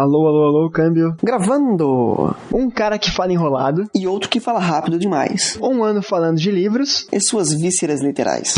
Alô, 0.00 0.28
alô, 0.28 0.44
alô, 0.44 0.70
câmbio. 0.70 1.16
Gravando! 1.20 2.32
Um 2.54 2.70
cara 2.70 3.00
que 3.00 3.10
fala 3.10 3.32
enrolado. 3.32 3.84
E 3.92 4.06
outro 4.06 4.28
que 4.28 4.38
fala 4.38 4.60
rápido 4.60 4.96
demais. 4.96 5.58
Um 5.60 5.82
ano 5.82 6.00
falando 6.02 6.36
de 6.36 6.52
livros. 6.52 7.08
E 7.10 7.18
suas 7.20 7.52
vísceras 7.52 8.00
literais. 8.00 8.54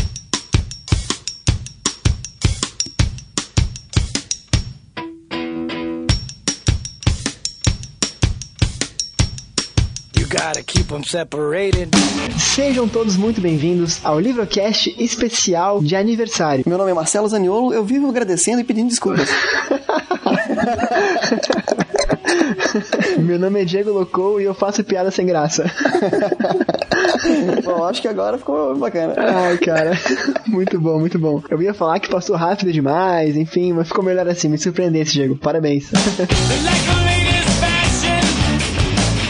Sejam 12.36 12.86
todos 12.86 13.16
muito 13.16 13.40
bem-vindos 13.40 14.04
ao 14.04 14.20
Livrocast 14.20 14.94
especial 14.98 15.80
de 15.80 15.96
aniversário. 15.96 16.64
Meu 16.66 16.76
nome 16.76 16.90
é 16.90 16.94
Marcelo 16.94 17.26
Zaniolo, 17.26 17.72
eu 17.72 17.82
vivo 17.82 18.10
agradecendo 18.10 18.60
e 18.60 18.64
pedindo 18.64 18.90
desculpas. 18.90 19.30
Meu 23.18 23.38
nome 23.38 23.62
é 23.62 23.64
Diego 23.64 23.90
Locou 23.90 24.40
e 24.40 24.44
eu 24.44 24.54
faço 24.54 24.84
piada 24.84 25.10
sem 25.10 25.26
graça. 25.26 25.64
bom, 27.64 27.84
acho 27.84 28.02
que 28.02 28.08
agora 28.08 28.38
ficou 28.38 28.76
bacana. 28.76 29.14
Ai, 29.16 29.58
cara. 29.58 29.92
Muito 30.46 30.80
bom, 30.80 30.98
muito 30.98 31.18
bom. 31.18 31.42
Eu 31.50 31.60
ia 31.62 31.74
falar 31.74 32.00
que 32.00 32.08
passou 32.08 32.36
rápido 32.36 32.72
demais, 32.72 33.36
enfim, 33.36 33.72
mas 33.72 33.88
ficou 33.88 34.04
melhor 34.04 34.28
assim. 34.28 34.48
Me 34.48 34.58
surpreendesse, 34.58 35.12
Diego. 35.12 35.36
Parabéns. 35.36 35.90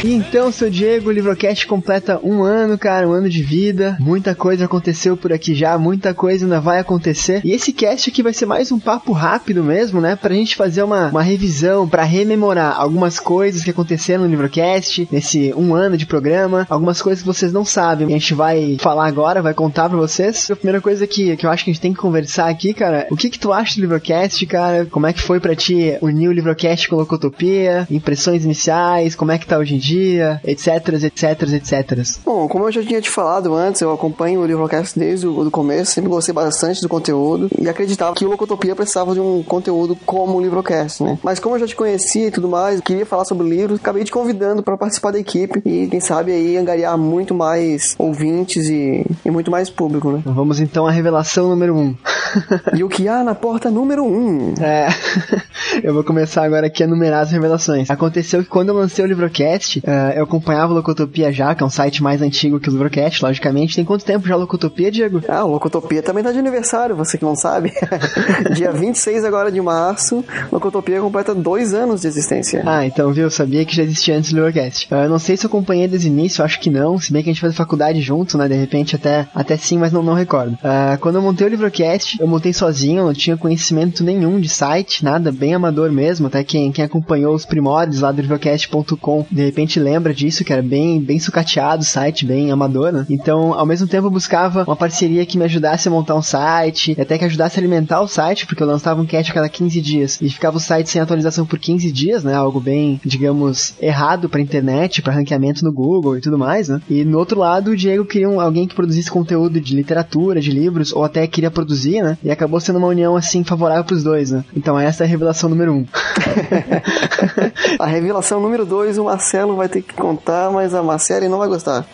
Então, 0.03 0.51
seu 0.51 0.71
Diego, 0.71 1.11
o 1.11 1.13
Livrocast 1.13 1.67
completa 1.67 2.19
um 2.23 2.43
ano, 2.43 2.79
cara, 2.79 3.07
um 3.07 3.13
ano 3.13 3.29
de 3.29 3.43
vida. 3.43 3.99
Muita 4.01 4.35
coisa 4.35 4.65
aconteceu 4.65 5.15
por 5.15 5.31
aqui 5.31 5.55
já, 5.55 5.77
muita 5.77 6.15
coisa 6.15 6.47
ainda 6.47 6.59
vai 6.59 6.79
acontecer. 6.79 7.43
E 7.45 7.53
esse 7.53 7.71
cast 7.71 8.09
aqui 8.09 8.23
vai 8.23 8.33
ser 8.33 8.47
mais 8.47 8.73
um 8.73 8.79
papo 8.79 9.13
rápido 9.13 9.63
mesmo, 9.63 10.01
né? 10.01 10.17
Pra 10.17 10.35
gente 10.35 10.57
fazer 10.57 10.83
uma, 10.83 11.09
uma 11.09 11.23
revisão, 11.23 11.87
pra 11.87 12.03
rememorar 12.03 12.81
algumas 12.81 13.21
coisas 13.21 13.63
que 13.63 13.71
aconteceram 13.71 14.25
no 14.25 14.31
Livrocast, 14.31 15.07
nesse 15.13 15.53
um 15.55 15.75
ano 15.75 15.99
de 15.99 16.07
programa, 16.07 16.67
algumas 16.71 17.03
coisas 17.03 17.21
que 17.21 17.29
vocês 17.29 17.53
não 17.53 17.65
sabem. 17.65 18.07
A 18.07 18.11
gente 18.11 18.33
vai 18.33 18.79
falar 18.81 19.07
agora, 19.07 19.43
vai 19.43 19.53
contar 19.53 19.91
pra 19.91 19.99
vocês. 19.99 20.51
A 20.51 20.57
primeira 20.57 20.81
coisa 20.81 21.07
que, 21.07 21.37
que 21.37 21.45
eu 21.45 21.51
acho 21.51 21.63
que 21.63 21.71
a 21.71 21.75
gente 21.75 21.83
tem 21.83 21.93
que 21.93 22.01
conversar 22.01 22.49
aqui, 22.49 22.73
cara, 22.73 23.07
o 23.11 23.17
que 23.17 23.29
que 23.29 23.39
tu 23.39 23.53
acha 23.53 23.75
do 23.75 23.83
Livrocast, 23.83 24.47
cara? 24.47 24.87
Como 24.91 25.07
é 25.07 25.13
que 25.13 25.21
foi 25.21 25.39
pra 25.39 25.55
ti 25.55 25.99
unir 26.01 26.29
o 26.29 26.33
Livrocast 26.33 26.89
com 26.89 26.97
a 26.97 27.01
Locotopia? 27.01 27.87
Impressões 27.91 28.47
iniciais? 28.47 29.15
Como 29.15 29.31
é 29.31 29.37
que 29.37 29.47
tá 29.47 29.59
hoje 29.59 29.75
em 29.75 29.79
dia? 29.79 29.90
Dia, 29.91 30.41
etc, 30.45 30.89
etc, 31.03 31.43
etc. 31.55 32.21
Bom, 32.25 32.47
como 32.49 32.67
eu 32.67 32.73
já 32.73 32.83
tinha 32.83 33.01
te 33.01 33.11
falado 33.11 33.55
antes, 33.55 33.81
eu 33.81 33.93
acompanho 33.93 34.41
o 34.41 34.47
Livrocast 34.47 34.99
desde 34.99 35.27
o 35.27 35.43
do 35.45 35.51
começo, 35.51 35.93
sempre 35.93 36.11
gostei 36.11 36.33
bastante 36.33 36.81
do 36.81 36.89
conteúdo 36.89 37.49
e 37.59 37.69
acreditava 37.69 38.15
que 38.15 38.25
o 38.25 38.29
Locotopia 38.29 38.77
precisava 38.77 39.15
de 39.15 39.21
um 39.21 39.43
conteúdo 39.43 39.97
como 40.07 40.39
o 40.39 40.41
Livrocast, 40.41 41.03
né? 41.03 41.19
Mas 41.23 41.41
como 41.41 41.57
eu 41.57 41.61
já 41.61 41.67
te 41.67 41.75
conhecia 41.75 42.29
e 42.29 42.31
tudo 42.31 42.49
mais, 42.49 42.81
queria 42.81 43.05
falar 43.05 43.25
sobre 43.25 43.49
livros, 43.49 43.81
acabei 43.81 44.05
te 44.05 44.13
convidando 44.13 44.63
para 44.63 44.77
participar 44.77 45.11
da 45.11 45.19
equipe 45.19 45.61
e 45.65 45.89
quem 45.89 46.01
sabe 46.01 46.33
aí 46.33 46.57
angariar 46.57 46.97
muito 46.97 47.35
mais 47.35 47.95
ouvintes 47.99 48.69
e, 48.69 49.05
e 49.25 49.31
muito 49.31 49.51
mais 49.51 49.69
público, 49.69 50.13
né? 50.13 50.23
Vamos 50.25 50.61
então 50.61 50.87
à 50.87 50.91
revelação 50.91 51.49
número 51.49 51.75
1. 51.75 51.79
Um. 51.81 51.97
e 52.77 52.85
o 52.85 52.89
que 52.89 53.09
há 53.09 53.25
na 53.25 53.35
porta 53.35 53.71
número 53.71 54.05
1? 54.05 54.07
Um? 54.07 54.55
É. 54.61 54.89
eu 55.83 55.93
vou 55.93 56.05
começar 56.05 56.45
agora 56.45 56.67
aqui 56.67 56.85
a 56.85 56.87
numerar 56.87 57.23
as 57.23 57.33
revelações. 57.33 57.91
Aconteceu 57.91 58.43
que 58.43 58.49
quando 58.49 58.69
eu 58.69 58.77
lancei 58.77 59.05
o 59.05 59.09
Livrocast, 59.09 59.80
uh, 59.85 60.13
eu 60.17 60.25
acompanhava 60.25 60.73
o 60.73 60.77
Locotopia 60.77 61.33
já, 61.33 61.55
que 61.55 61.63
é 61.63 61.67
um 61.67 61.71
site 61.71 62.03
mais 62.03 62.23
antigo 62.23 62.61
que 62.61 62.69
o 62.69 62.73
Livrocast, 62.73 63.23
logicamente. 63.23 63.77
Tem 63.77 63.85
quanto 63.85 64.05
tempo 64.05 64.27
já 64.27 64.37
o 64.37 64.41
Locotopia, 64.41 64.91
Diego? 64.91 65.23
Ah, 65.29 65.45
o 65.45 65.51
Locotopia 65.53 66.03
também 66.03 66.23
tá 66.23 66.33
de 66.33 66.39
aniversário, 66.39 66.97
você 66.97 67.19
que 67.19 67.25
não 67.25 67.37
sabe. 67.37 67.73
Dia 68.55 68.73
26 68.73 69.25
agora 69.25 69.51
de 69.51 69.61
março, 69.61 70.25
Locotopia 70.51 71.01
completa 71.01 71.35
dois 71.35 71.75
anos 71.75 72.03
de 72.03 72.09
existência. 72.09 72.63
Ah, 72.67 72.85
então 72.87 73.13
viu, 73.13 73.25
eu 73.25 73.31
sabia 73.31 73.65
que 73.65 73.75
já 73.75 73.83
existia 73.83 74.17
antes 74.17 74.33
do 74.33 74.37
Livrocast. 74.37 74.89
Uh, 74.91 75.09
não 75.09 75.19
sei 75.19 75.37
se 75.37 75.47
eu 75.47 75.49
acompanhei 75.49 75.89
desde 75.89 76.09
o 76.09 76.13
início, 76.13 76.45
acho 76.45 76.61
que 76.61 76.71
não, 76.71 76.99
se 76.99 77.13
bem 77.13 77.23
que 77.23 77.31
a 77.31 77.33
gente 77.33 77.41
faz 77.41 77.55
faculdade 77.55 78.01
junto, 78.01 78.37
né, 78.37 78.49
de 78.49 78.55
repente 78.55 78.97
até, 78.97 79.27
até 79.35 79.57
sim, 79.57 79.79
mas 79.79 79.93
não, 79.93 80.03
não 80.03 80.15
recordo. 80.15 80.53
Uh, 80.55 80.99
quando 81.01 81.17
eu 81.17 81.23
montei 81.23 81.47
o 81.47 81.51
Livrocast, 81.51 82.21
eu 82.21 82.27
montei 82.27 82.53
sozinho, 82.53 83.05
não 83.05 83.15
tinha 83.15 83.37
conhecimento 83.37 84.03
nenhum 84.05 84.41
de 84.41 84.49
site, 84.49 85.05
nada, 85.05 85.31
bem 85.31 85.55
amador 85.55 85.91
mesmo, 85.91 86.27
até 86.27 86.43
quem, 86.43 86.73
quem 86.73 86.85
acompanhou 86.85 87.35
os 87.35 87.45
primórdios 87.45 88.01
lá 88.01 88.13
do 88.13 88.21
Livrocast.com, 88.21 89.27
de 89.31 89.45
repente 89.45 89.70
lembra 89.79 90.15
disso, 90.15 90.45
que 90.45 90.53
era 90.53 90.63
bem, 90.63 91.01
bem 91.01 91.19
sucateado 91.19 91.83
o 91.83 91.87
site, 91.87 92.27
bem 92.27 92.51
amador, 92.51 92.93
né? 92.93 93.07
Então, 93.09 93.53
ao 93.53 93.67
mesmo 93.67 93.87
tempo 93.87 94.07
eu 94.07 94.11
buscava 94.11 94.65
uma 94.67 94.77
parceria 94.77 95.25
que 95.27 95.39
me 95.39 95.45
ajudasse 95.45 95.89
a 95.89 95.91
montar 95.91 96.15
um 96.15 96.23
site, 96.23 96.97
até 96.99 97.19
que 97.19 97.25
ajudasse 97.25 97.59
a 97.59 97.61
alimentar 97.61 98.01
o 98.01 98.09
site, 98.09 98.47
porque 98.47 98.63
eu 98.63 98.67
lançava 98.67 99.01
um 99.01 99.07
cast 99.07 99.31
a 99.31 99.35
cada 99.35 99.49
15 99.49 99.81
dias, 99.81 100.19
e 100.21 100.29
ficava 100.29 100.57
o 100.57 100.61
site 100.61 100.91
sem 100.91 101.01
atualização 101.01 101.47
por 101.47 101.59
15 101.59 101.93
dias, 101.93 102.25
né? 102.25 102.35
Algo 102.35 102.61
bem, 102.61 103.01
digamos, 103.05 103.75
errado 103.81 104.29
pra 104.29 104.41
internet, 104.41 105.03
para 105.03 105.13
ranqueamento 105.13 105.65
no 105.65 105.73
Google 105.73 106.17
e 106.17 106.21
tudo 106.21 106.39
mais, 106.39 106.69
né? 106.69 106.81
E 106.89 107.05
no 107.05 107.19
outro 107.19 107.39
lado, 107.39 107.71
o 107.71 107.77
Diego 107.77 108.05
queria 108.05 108.29
um, 108.29 108.41
alguém 108.41 108.67
que 108.67 108.75
produzisse 108.75 109.11
conteúdo 109.11 109.61
de 109.61 109.77
literatura, 109.77 110.41
de 110.41 110.51
livros, 110.51 110.93
ou 110.93 111.05
até 111.05 111.27
queria 111.27 111.51
produzir, 111.51 112.03
né? 112.03 112.17
E 112.25 112.31
acabou 112.31 112.61
sendo 112.61 112.79
uma 112.79 112.89
união, 112.89 113.17
assim, 113.17 113.45
favorável 113.45 113.85
pros 113.85 114.03
dois, 114.03 114.31
né? 114.31 114.45
Então 114.57 114.79
essa 114.79 115.05
é 115.05 115.07
a 115.07 115.09
revelação 115.09 115.49
número 115.49 115.73
um. 115.75 115.87
a 117.79 117.87
revelação 117.87 118.41
número 118.41 118.65
dois, 118.65 118.99
o 118.99 119.05
Marcelo 119.05 119.57
vai 119.61 119.69
ter 119.69 119.83
que 119.83 119.95
contar, 119.95 120.51
mas 120.51 120.75
a 120.75 120.83
Marcele 120.83 121.29
não 121.29 121.39
vai 121.39 121.49
gostar. 121.49 121.87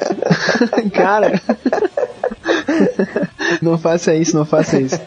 Cara. 0.92 1.40
não 3.60 3.78
faça 3.78 4.14
isso, 4.14 4.36
não 4.36 4.46
faça 4.46 4.80
isso. 4.80 4.98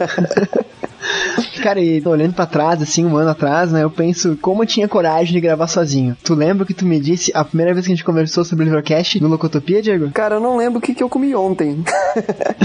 Cara, 1.63 1.81
e 1.81 2.01
olhando 2.05 2.33
para 2.33 2.45
trás, 2.45 2.81
assim, 2.81 3.05
um 3.05 3.17
ano 3.17 3.31
atrás, 3.31 3.71
né, 3.71 3.83
eu 3.83 3.89
penso 3.89 4.37
como 4.41 4.63
eu 4.63 4.67
tinha 4.67 4.87
coragem 4.87 5.33
de 5.33 5.41
gravar 5.41 5.67
sozinho. 5.67 6.15
Tu 6.23 6.33
lembra 6.33 6.63
o 6.63 6.65
que 6.65 6.73
tu 6.73 6.85
me 6.85 6.99
disse 6.99 7.31
a 7.33 7.43
primeira 7.43 7.73
vez 7.73 7.85
que 7.85 7.91
a 7.91 7.95
gente 7.95 8.05
conversou 8.05 8.45
sobre 8.45 8.63
o 8.63 8.65
Livrocast 8.65 9.19
no 9.19 9.27
Locotopia, 9.27 9.81
Diego? 9.81 10.11
Cara, 10.11 10.35
eu 10.35 10.39
não 10.39 10.57
lembro 10.57 10.79
o 10.79 10.81
que, 10.81 10.93
que 10.93 11.03
eu 11.03 11.09
comi 11.09 11.35
ontem. 11.35 11.83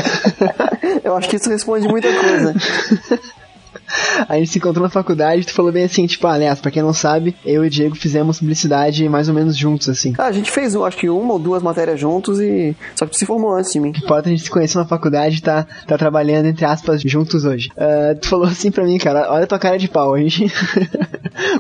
eu 1.02 1.16
acho 1.16 1.28
que 1.28 1.36
isso 1.36 1.48
responde 1.48 1.88
muita 1.88 2.08
coisa. 2.12 2.54
a 4.28 4.36
gente 4.36 4.50
se 4.50 4.58
encontrou 4.58 4.82
na 4.82 4.90
faculdade 4.90 5.42
e 5.42 5.44
tu 5.44 5.52
falou 5.52 5.72
bem 5.72 5.84
assim, 5.84 6.06
tipo, 6.06 6.26
aliás, 6.26 6.60
pra 6.60 6.70
quem 6.70 6.82
não 6.82 6.92
sabe, 6.92 7.34
eu 7.44 7.64
e 7.64 7.66
o 7.66 7.70
Diego 7.70 7.94
fizemos 7.94 8.38
publicidade 8.38 9.08
mais 9.08 9.28
ou 9.28 9.34
menos 9.34 9.56
juntos, 9.56 9.88
assim. 9.88 10.12
Ah, 10.18 10.26
a 10.26 10.32
gente 10.32 10.50
fez, 10.50 10.74
acho 10.74 10.96
que 10.96 11.08
uma 11.08 11.34
ou 11.34 11.38
duas 11.38 11.62
matérias 11.62 11.98
juntos 11.98 12.40
e. 12.40 12.76
Só 12.94 13.06
que 13.06 13.12
tu 13.12 13.18
se 13.18 13.26
formou 13.26 13.54
antes 13.54 13.72
de 13.72 13.80
mim. 13.80 13.92
Que 13.92 14.04
importa 14.04 14.28
a 14.28 14.32
gente 14.32 14.42
se 14.42 14.50
conhecer 14.50 14.78
na 14.78 14.84
faculdade 14.84 15.38
e 15.38 15.40
tá, 15.40 15.66
tá 15.86 15.96
trabalhando, 15.96 16.46
entre 16.46 16.64
aspas, 16.64 17.02
juntos 17.02 17.44
hoje. 17.44 17.70
Uh, 17.76 18.18
tu 18.18 18.28
falou 18.28 18.46
assim 18.46 18.70
pra 18.70 18.84
mim, 18.84 18.98
cara, 18.98 19.32
olha 19.32 19.46
tua 19.46 19.58
cara 19.58 19.78
de 19.78 19.88
pau, 19.88 20.14
a 20.14 20.20
gente. 20.20 20.52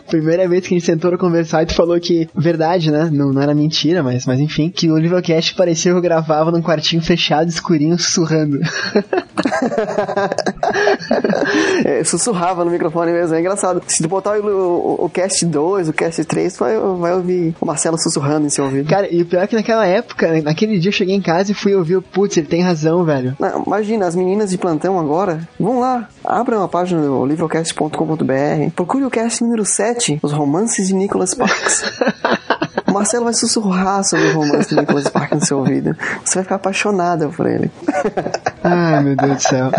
Primeira 0.08 0.48
vez 0.48 0.66
que 0.66 0.74
a 0.74 0.78
gente 0.78 0.86
sentou 0.86 1.10
pra 1.10 1.18
conversar 1.18 1.62
e 1.62 1.66
tu 1.66 1.74
falou 1.74 1.98
que, 1.98 2.28
verdade, 2.34 2.90
né? 2.90 3.08
Não, 3.12 3.32
não 3.32 3.42
era 3.42 3.54
mentira, 3.54 4.02
mas, 4.02 4.26
mas 4.26 4.40
enfim, 4.40 4.70
que 4.70 4.90
o 4.90 4.96
Livrocast 4.96 5.54
parecia 5.54 5.92
que 5.92 5.98
eu 5.98 6.02
gravava 6.02 6.50
num 6.50 6.62
quartinho 6.62 7.02
fechado, 7.02 7.48
escurinho, 7.48 7.98
sussurrando. 7.98 8.58
é, 11.84 12.02
sussurrava 12.24 12.64
no 12.64 12.70
microfone 12.70 13.12
mesmo, 13.12 13.34
é 13.34 13.40
engraçado. 13.40 13.82
Se 13.86 14.02
tu 14.02 14.08
botar 14.08 14.38
o, 14.38 14.46
o, 14.46 15.04
o 15.04 15.10
cast 15.10 15.44
2, 15.44 15.90
o 15.90 15.92
cast 15.92 16.24
3, 16.24 16.54
tu 16.54 16.60
vai, 16.60 16.76
vai 16.78 17.14
ouvir 17.14 17.54
o 17.60 17.66
Marcelo 17.66 17.98
sussurrando 17.98 18.46
em 18.46 18.50
seu 18.50 18.64
ouvido. 18.64 18.88
Cara, 18.88 19.12
e 19.12 19.22
o 19.22 19.26
pior 19.26 19.42
é 19.42 19.46
que 19.46 19.54
naquela 19.54 19.86
época, 19.86 20.40
naquele 20.42 20.78
dia 20.78 20.88
eu 20.88 20.92
cheguei 20.92 21.14
em 21.14 21.20
casa 21.20 21.52
e 21.52 21.54
fui 21.54 21.74
ouvir 21.74 21.96
o 21.96 22.02
putz, 22.02 22.36
ele 22.36 22.46
tem 22.46 22.62
razão, 22.62 23.04
velho. 23.04 23.36
Não, 23.38 23.64
imagina, 23.66 24.06
as 24.06 24.16
meninas 24.16 24.50
de 24.50 24.58
plantão 24.58 24.98
agora, 24.98 25.46
vão 25.60 25.80
lá, 25.80 26.08
abram 26.24 26.62
a 26.62 26.68
página 26.68 27.02
do 27.02 27.26
livrocast.com.br, 27.26 28.70
procure 28.74 29.04
o 29.04 29.10
cast 29.10 29.42
número 29.42 29.64
7, 29.64 30.20
Os 30.22 30.32
Romances 30.32 30.88
de 30.88 30.94
Nicholas 30.94 31.30
Sparks. 31.30 31.82
Marcelo 32.94 33.24
vai 33.24 33.34
sussurrar 33.34 34.04
sobre 34.04 34.28
o 34.28 34.34
romance 34.34 34.68
de 34.68 34.76
Nicholas 34.76 35.04
Sparks 35.04 35.40
no 35.40 35.46
seu 35.46 35.58
ouvido. 35.58 35.96
Você 36.24 36.36
vai 36.36 36.44
ficar 36.44 36.54
apaixonada 36.54 37.28
por 37.28 37.44
ele. 37.46 37.70
Ai, 38.62 39.02
meu 39.02 39.16
Deus 39.16 39.36
do 39.36 39.42
céu. 39.42 39.70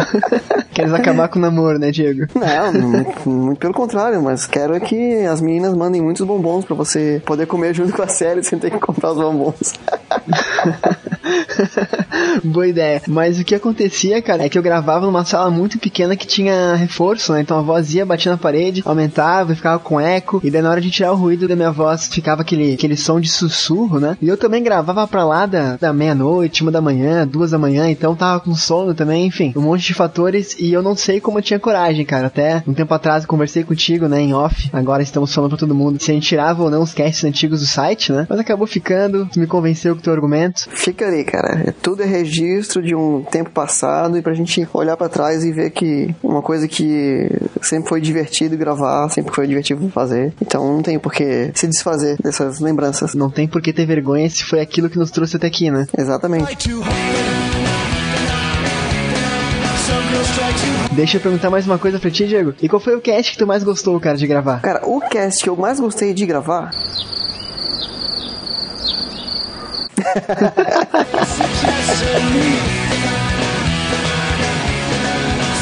Queres 0.74 0.94
acabar 0.94 1.30
com 1.30 1.40
o 1.40 1.42
namoro, 1.42 1.80
né, 1.80 1.92
Diego? 1.92 2.28
Não, 2.36 2.74
muito, 2.74 3.30
muito, 3.30 3.60
pelo 3.60 3.74
contrário, 3.74 4.22
mas 4.22 4.46
quero 4.46 4.80
que 4.82 5.26
as 5.26 5.40
meninas 5.40 5.74
mandem 5.74 6.02
muitos 6.02 6.28
bombons 6.28 6.66
para 6.66 6.76
você 6.76 7.22
poder 7.26 7.46
comer 7.46 7.74
junto 7.74 7.94
com 7.94 8.02
a 8.02 8.08
série 8.10 8.44
sem 8.44 8.60
ter 8.60 8.70
que 8.70 8.80
comprar 8.80 9.12
os 9.12 9.18
bombons. 9.18 9.74
Boa 12.44 12.68
ideia. 12.68 13.02
Mas 13.08 13.40
o 13.40 13.44
que 13.44 13.56
acontecia, 13.56 14.22
cara, 14.22 14.46
é 14.46 14.50
que 14.50 14.58
eu 14.58 14.64
gravava 14.64 15.06
numa 15.06 15.26
sala 15.26 15.50
muito 15.50 15.80
pequena 15.80 16.16
que 16.16 16.28
tinha 16.28 16.76
reforço, 16.76 17.34
né? 17.34 17.42
Então 17.42 17.58
a 17.58 17.62
voz 17.62 17.94
ia, 17.94 18.06
batia 18.06 18.32
na 18.32 18.38
parede, 18.38 18.82
aumentava 18.86 19.54
e 19.54 19.56
ficava 19.56 19.80
com 19.80 20.00
eco. 20.00 20.40
E 20.44 20.52
daí 20.52 20.62
na 20.62 20.70
hora 20.70 20.82
de 20.82 20.92
tirar 20.92 21.12
o 21.12 21.16
ruído 21.16 21.48
da 21.48 21.56
minha 21.56 21.72
voz, 21.72 22.08
ficava 22.08 22.42
aquele, 22.42 22.74
aquele 22.74 22.96
som 22.96 23.20
de 23.20 23.30
sussurro, 23.30 24.00
né? 24.00 24.18
E 24.22 24.28
eu 24.28 24.38
também 24.38 24.64
gravava 24.64 25.08
pra 25.08 25.24
lá 25.24 25.46
da, 25.46 25.78
da 25.78 25.94
meia-noite, 25.94 26.62
uma 26.62 26.72
da 26.72 26.82
manhã, 26.82 27.28
duas 27.28 27.52
da 27.52 27.58
manhã, 27.58 27.90
então 27.90 28.16
tava 28.16 28.40
com 28.40 28.56
sono 28.56 28.94
também, 28.94 29.26
enfim, 29.26 29.54
um 29.56 29.62
monte 29.62 29.86
de 29.86 29.94
fatores. 29.94 30.56
E 30.60 30.72
eu 30.72 30.82
não 30.82 30.96
sei 30.96 31.20
como 31.20 31.40
eu 31.40 31.44
tinha 31.44 31.60
coragem, 31.60 32.06
cara. 32.06 32.28
Até 32.28 32.64
um 32.68 32.74
tempo 32.74 32.94
atrás 32.94 33.24
eu 33.24 33.30
conversei 33.30 33.64
contigo, 33.64 34.08
né, 34.08 34.22
em 34.22 34.34
off. 34.34 34.70
Agora 34.72 35.04
estamos 35.04 35.34
falando 35.34 35.52
pra 35.52 35.60
todo 35.60 35.76
mundo 35.76 36.02
se 36.02 36.12
a 36.12 36.14
gente 36.14 36.28
tirava 36.28 36.64
ou 36.64 36.70
não 36.70 36.82
os 36.82 36.94
casts 36.94 37.24
antigos 37.24 37.62
do 37.62 37.66
site, 37.66 38.12
né? 38.12 38.26
Mas 38.30 38.40
acabou 38.40 38.68
ficando, 38.68 39.28
tu 39.32 39.40
me 39.40 39.48
convenceu 39.48 39.96
com 39.96 40.00
o 40.00 40.04
teu 40.04 40.14
argumento. 40.14 40.68
Fica 40.72 41.15
aí, 41.16 41.24
cara. 41.24 41.74
Tudo 41.82 42.04
é 42.04 42.06
registro 42.06 42.82
de 42.82 42.96
um 42.96 43.24
tempo 43.24 43.50
passado 43.50 44.18
e 44.18 44.22
pra 44.22 44.34
gente 44.34 44.68
olhar 44.74 44.96
para 44.98 45.10
trás 45.10 45.44
e 45.44 45.52
ver 45.52 45.72
que 45.72 46.14
uma 46.24 46.42
coisa 46.42 46.68
que 46.68 47.30
sempre 47.62 47.90
foi 47.90 48.02
divertido 48.02 48.58
gravar, 48.58 49.10
sempre 49.10 49.34
foi 49.34 49.48
divertido 49.48 49.90
fazer. 49.90 50.34
Então 50.42 50.66
não 50.74 50.82
tem 50.82 51.00
por 51.00 51.14
que 51.14 51.52
se 51.54 51.68
desfazer 51.68 52.18
dessas 52.22 52.60
lembranças. 52.60 53.14
Não 53.14 53.30
tem 53.30 53.48
por 53.48 53.62
que 53.62 53.74
ter 53.74 53.86
vergonha 53.86 54.30
se 54.30 54.44
foi 54.44 54.60
aquilo 54.60 54.90
que 54.90 54.98
nos 54.98 55.12
trouxe 55.12 55.38
até 55.38 55.48
aqui, 55.48 55.72
né? 55.72 55.88
Exatamente. 55.98 56.70
Deixa 60.92 61.18
eu 61.18 61.22
perguntar 61.22 61.50
mais 61.50 61.66
uma 61.66 61.78
coisa 61.78 62.00
pra 62.00 62.10
ti, 62.10 62.26
Diego. 62.26 62.54
E 62.62 62.70
qual 62.70 62.80
foi 62.80 62.96
o 62.96 63.02
cast 63.02 63.32
que 63.32 63.38
tu 63.38 63.46
mais 63.46 63.64
gostou, 63.64 64.00
cara, 64.00 64.18
de 64.18 64.26
gravar? 64.26 64.62
Cara, 64.62 64.82
o 64.86 65.02
cast 65.02 65.44
que 65.44 65.50
eu 65.50 65.56
mais 65.56 65.80
gostei 65.80 66.14
de 66.14 66.26
gravar. 66.26 66.72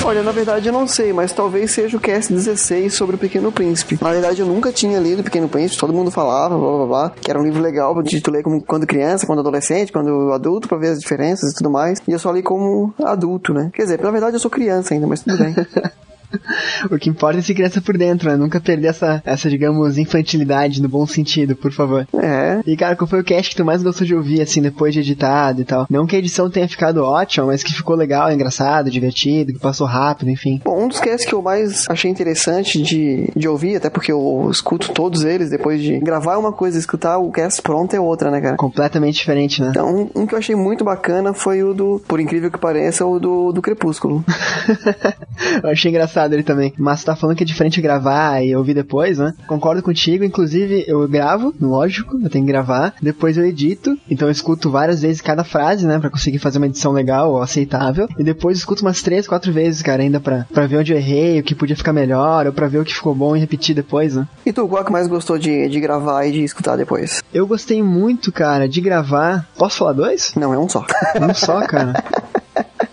Olha, 0.06 0.22
na 0.22 0.34
verdade 0.34 0.68
eu 0.68 0.74
não 0.74 0.86
sei, 0.86 1.14
mas 1.14 1.32
talvez 1.32 1.72
seja 1.72 1.96
o 1.96 2.00
cast 2.00 2.32
16 2.32 2.94
sobre 2.94 3.16
o 3.16 3.20
Pequeno 3.20 3.54
Príncipe. 3.54 3.98
Na 4.02 4.12
verdade 4.12 4.42
eu 4.42 4.46
nunca 4.46 4.70
tinha 4.70 5.00
lido 5.00 5.22
o 5.22 5.24
Pequeno 5.24 5.48
Príncipe, 5.48 5.80
todo 5.80 5.94
mundo 5.94 6.12
falava, 6.12 6.58
blá 6.58 6.78
blá 6.78 6.86
blá, 6.86 7.10
que 7.10 7.32
era 7.32 7.40
um 7.40 7.44
livro 7.44 7.62
legal 7.62 8.04
de 8.04 8.20
tu 8.20 8.30
ler 8.30 8.44
como, 8.44 8.62
quando 8.62 8.86
criança, 8.86 9.26
quando 9.26 9.40
adolescente, 9.40 9.94
quando 9.94 10.34
adulto, 10.34 10.68
pra 10.68 10.78
ver 10.78 10.90
as 10.90 11.00
diferenças 11.00 11.52
e 11.52 11.56
tudo 11.56 11.70
mais. 11.70 12.02
E 12.06 12.12
eu 12.12 12.20
só 12.20 12.34
li 12.34 12.44
como 12.44 12.94
adulto, 13.02 13.54
né? 13.54 13.72
Quer 13.74 13.84
dizer, 13.84 14.02
na 14.02 14.12
verdade 14.12 14.36
eu 14.36 14.42
sou 14.42 14.52
criança 14.52 14.94
ainda, 14.94 15.08
mas 15.08 15.22
tudo 15.22 15.38
bem. 15.38 15.56
o 16.90 16.98
que 16.98 17.10
importa 17.10 17.40
é 17.40 17.42
se 17.42 17.54
criança 17.54 17.82
por 17.82 17.98
dentro, 17.98 18.30
né? 18.30 18.36
Nunca 18.36 18.60
perder 18.60 18.88
essa, 18.88 19.22
essa, 19.26 19.50
digamos, 19.50 19.98
infantilidade 19.98 20.82
no 20.82 20.90
bom 20.90 21.06
sentido, 21.06 21.56
por 21.56 21.72
favor. 21.72 22.08
É. 22.16 22.62
E, 22.66 22.76
cara, 22.76 22.96
qual 22.96 23.08
foi 23.08 23.20
o 23.20 23.24
cast 23.24 23.50
que 23.50 23.56
tu 23.56 23.66
mais 23.66 23.84
gostou 23.84 24.06
de 24.06 24.16
ouvir, 24.16 24.42
assim, 24.42 24.62
depois 24.62 24.94
de 24.94 25.00
editado 25.00 25.62
e 25.62 25.66
tal? 25.66 25.86
Não 25.90 26.06
que 26.06 26.16
a 26.16 26.20
edição 26.20 26.50
tenha 26.50 26.68
ficado 26.68 27.04
ótima, 27.04 27.48
mas 27.48 27.64
que 27.64 27.74
ficou 27.74 27.96
legal, 27.96 28.32
engraçado, 28.32 28.90
divertido, 28.90 29.54
que 29.54 29.60
passou 29.60 29.88
rápido, 29.88 30.30
enfim. 30.30 30.62
Bom, 30.64 30.84
um 30.84 30.88
dos 30.88 31.00
casts 31.00 31.26
que 31.26 31.34
eu 31.34 31.42
mais 31.42 31.90
achei 31.90 32.10
interessante 32.10 32.82
de, 32.82 33.30
de 33.36 33.48
ouvir, 33.48 33.78
até 33.78 33.90
porque 33.90 34.12
eu 34.12 34.50
escuto 34.52 34.92
todos 34.92 35.24
eles 35.24 35.50
depois 35.50 35.82
de 35.82 36.00
gravar 36.00 36.38
uma 36.38 36.52
coisa 36.52 36.78
e 36.78 36.80
escutar 36.80 37.18
o 37.18 37.32
cast 37.32 37.62
pronto 37.62 37.96
é 37.96 38.00
outra, 38.00 38.30
né, 38.32 38.42
cara? 38.42 38.56
Completamente 38.56 39.16
diferente, 39.16 39.62
né? 39.62 39.70
Então, 39.70 40.10
um, 40.16 40.22
um 40.22 40.26
que 40.26 40.34
eu 40.34 40.40
achei 40.40 40.56
muito 40.56 40.84
bacana 40.84 41.34
foi 41.34 41.64
o 41.64 41.74
do, 41.74 42.02
por 42.08 42.20
incrível 42.20 42.52
que 42.52 42.60
pareça, 42.60 43.06
o 43.06 43.20
do, 43.20 43.52
do 43.52 43.62
Crepúsculo. 43.62 44.24
eu 45.62 45.70
achei 45.70 45.90
engraçado 45.90 46.34
ele 46.34 46.44
também. 46.44 46.74
Mas 46.78 47.04
tá 47.04 47.16
falando 47.16 47.36
que 47.36 47.44
é 47.44 47.46
diferente 47.46 47.82
gravar 47.82 48.42
e 48.44 48.56
ouvir 48.56 48.74
depois, 48.74 49.18
né? 49.18 49.34
Concordo 49.48 49.82
contigo. 49.82 50.24
Inclusive, 50.24 50.86
eu 50.88 51.08
gravo, 51.08 51.54
lógico, 51.60 52.20
eu 52.22 52.30
tenho 52.30 52.46
que 52.46 52.52
gravar. 52.52 52.94
Depois 53.02 53.38
eu 53.38 53.46
edito. 53.46 53.98
Então 54.10 54.28
eu 54.28 54.32
escuto 54.32 54.70
várias 54.70 55.02
vezes 55.02 55.22
cada 55.22 55.44
frase, 55.44 55.86
né? 55.86 56.00
Pra 56.00 56.10
conseguir 56.10 56.40
fazer 56.40 56.58
uma 56.58 56.68
edição 56.68 56.92
legal 56.92 57.32
ou 57.32 57.42
aceitável. 57.42 58.08
E 58.18 58.24
depois 58.24 58.58
eu 58.58 58.60
escuto 58.60 58.82
umas 58.84 59.02
três, 59.02 59.28
quatro 59.28 59.52
vezes, 59.52 59.82
cara, 59.82 60.02
ainda 60.02 60.20
pra, 60.20 60.46
pra 60.54 60.68
ver 60.68 60.78
onde 60.78 60.92
eu 60.94 60.98
errei, 60.98 61.40
o 61.40 61.44
que 61.44 61.56
podia 61.56 61.76
ficar 61.76 61.94
melhor, 61.94 62.46
ou 62.48 62.54
pra 62.54 62.68
ver 62.68 62.80
o 62.80 62.86
que 62.86 62.94
ficou 62.94 63.16
bom 63.16 63.36
e 63.36 63.40
repetir 63.40 63.76
depois, 63.76 64.16
né? 64.16 64.28
E 64.46 64.52
tu, 64.52 64.68
qual 64.68 64.84
que 64.84 64.92
mais 64.92 65.08
gostou 65.08 65.38
de, 65.38 65.68
de 65.68 65.80
gravar 65.80 66.26
e 66.26 66.32
de 66.32 66.44
escutar 66.44 66.76
depois? 66.76 67.22
Eu 67.34 67.48
gostei 67.48 67.82
muito, 67.82 68.32
cara, 68.32 68.68
de 68.68 68.82
gravar. 68.82 69.48
Posso 69.58 69.78
falar 69.78 69.94
dois? 69.94 70.34
Não, 70.36 70.54
é 70.54 70.58
um 70.58 70.70
só. 70.70 70.86
Um 71.22 71.34
só, 71.34 71.66
cara. 71.66 71.94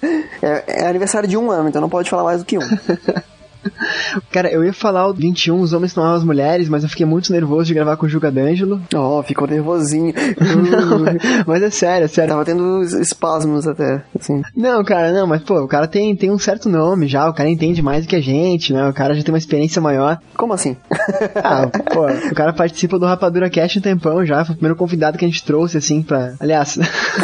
É, 0.03 0.65
é, 0.67 0.87
aniversário 0.87 1.29
de 1.29 1.37
um 1.37 1.51
ano, 1.51 1.69
então 1.69 1.81
não 1.81 1.89
pode 1.89 2.09
falar 2.09 2.25
mais 2.25 2.41
do 2.41 2.45
que 2.45 2.59
um. 2.59 2.63
Cara, 4.31 4.51
eu 4.51 4.65
ia 4.65 4.73
falar 4.73 5.07
o 5.09 5.15
21, 5.15 5.61
os 5.61 5.73
homens 5.73 5.95
não 5.95 6.13
as 6.13 6.25
mulheres, 6.25 6.69
mas 6.69 6.83
eu 6.83 6.89
fiquei 6.89 7.07
muito 7.07 7.33
nervoso 7.33 7.67
de 7.67 7.75
gravar 7.75 7.97
com 7.97 8.07
o 8.07 8.09
Juga 8.09 8.31
D'Angelo. 8.31 8.81
Ó, 8.95 9.19
oh, 9.19 9.23
ficou 9.23 9.47
nervosinho. 9.47 10.13
não, 10.41 11.01
mas 11.47 11.63
é 11.63 11.71
sério, 11.71 12.05
é 12.05 12.09
sério. 12.09 12.31
Tava 12.31 12.45
tendo 12.45 12.83
espasmos 12.83 13.67
até, 13.67 14.03
assim. 14.19 14.43
Não, 14.57 14.83
cara, 14.85 15.13
não, 15.13 15.27
mas 15.27 15.43
pô, 15.43 15.61
o 15.61 15.69
cara 15.69 15.87
tem, 15.87 16.15
tem 16.17 16.31
um 16.31 16.39
certo 16.39 16.69
nome 16.69 17.07
já, 17.07 17.29
o 17.29 17.35
cara 17.35 17.49
entende 17.49 17.83
mais 17.83 18.05
do 18.05 18.09
que 18.09 18.17
a 18.17 18.21
gente, 18.21 18.73
né? 18.73 18.89
O 18.89 18.93
cara 18.93 19.15
já 19.15 19.23
tem 19.23 19.33
uma 19.33 19.39
experiência 19.39 19.81
maior. 19.81 20.19
Como 20.37 20.53
assim? 20.53 20.77
ah, 21.43 21.67
pô, 21.93 22.07
o 22.07 22.35
cara 22.35 22.53
participa 22.53 22.99
do 22.99 23.07
Rapadura 23.07 23.51
Cast 23.51 23.79
um 23.79 23.83
tempão 23.83 24.25
já, 24.25 24.45
foi 24.45 24.55
o 24.55 24.57
primeiro 24.59 24.77
convidado 24.77 25.19
que 25.19 25.25
a 25.25 25.29
gente 25.29 25.45
trouxe, 25.45 25.79
assim, 25.79 26.03
pra... 26.03 26.35
Aliás... 26.41 26.79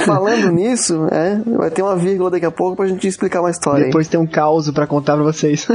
Falando 0.05 0.51
nisso, 0.51 1.07
é, 1.11 1.41
vai 1.57 1.71
ter 1.71 1.83
uma 1.83 1.97
vírgula 1.97 2.31
daqui 2.31 2.47
a 2.47 2.51
pouco 2.51 2.77
pra 2.77 2.87
gente 2.87 3.07
explicar 3.07 3.41
uma 3.41 3.51
história. 3.51 3.87
Depois 3.87 4.07
aí. 4.07 4.11
tem 4.11 4.21
um 4.21 4.27
caos 4.27 4.71
pra 4.71 4.87
contar 4.87 5.15
pra 5.15 5.25
vocês. 5.25 5.67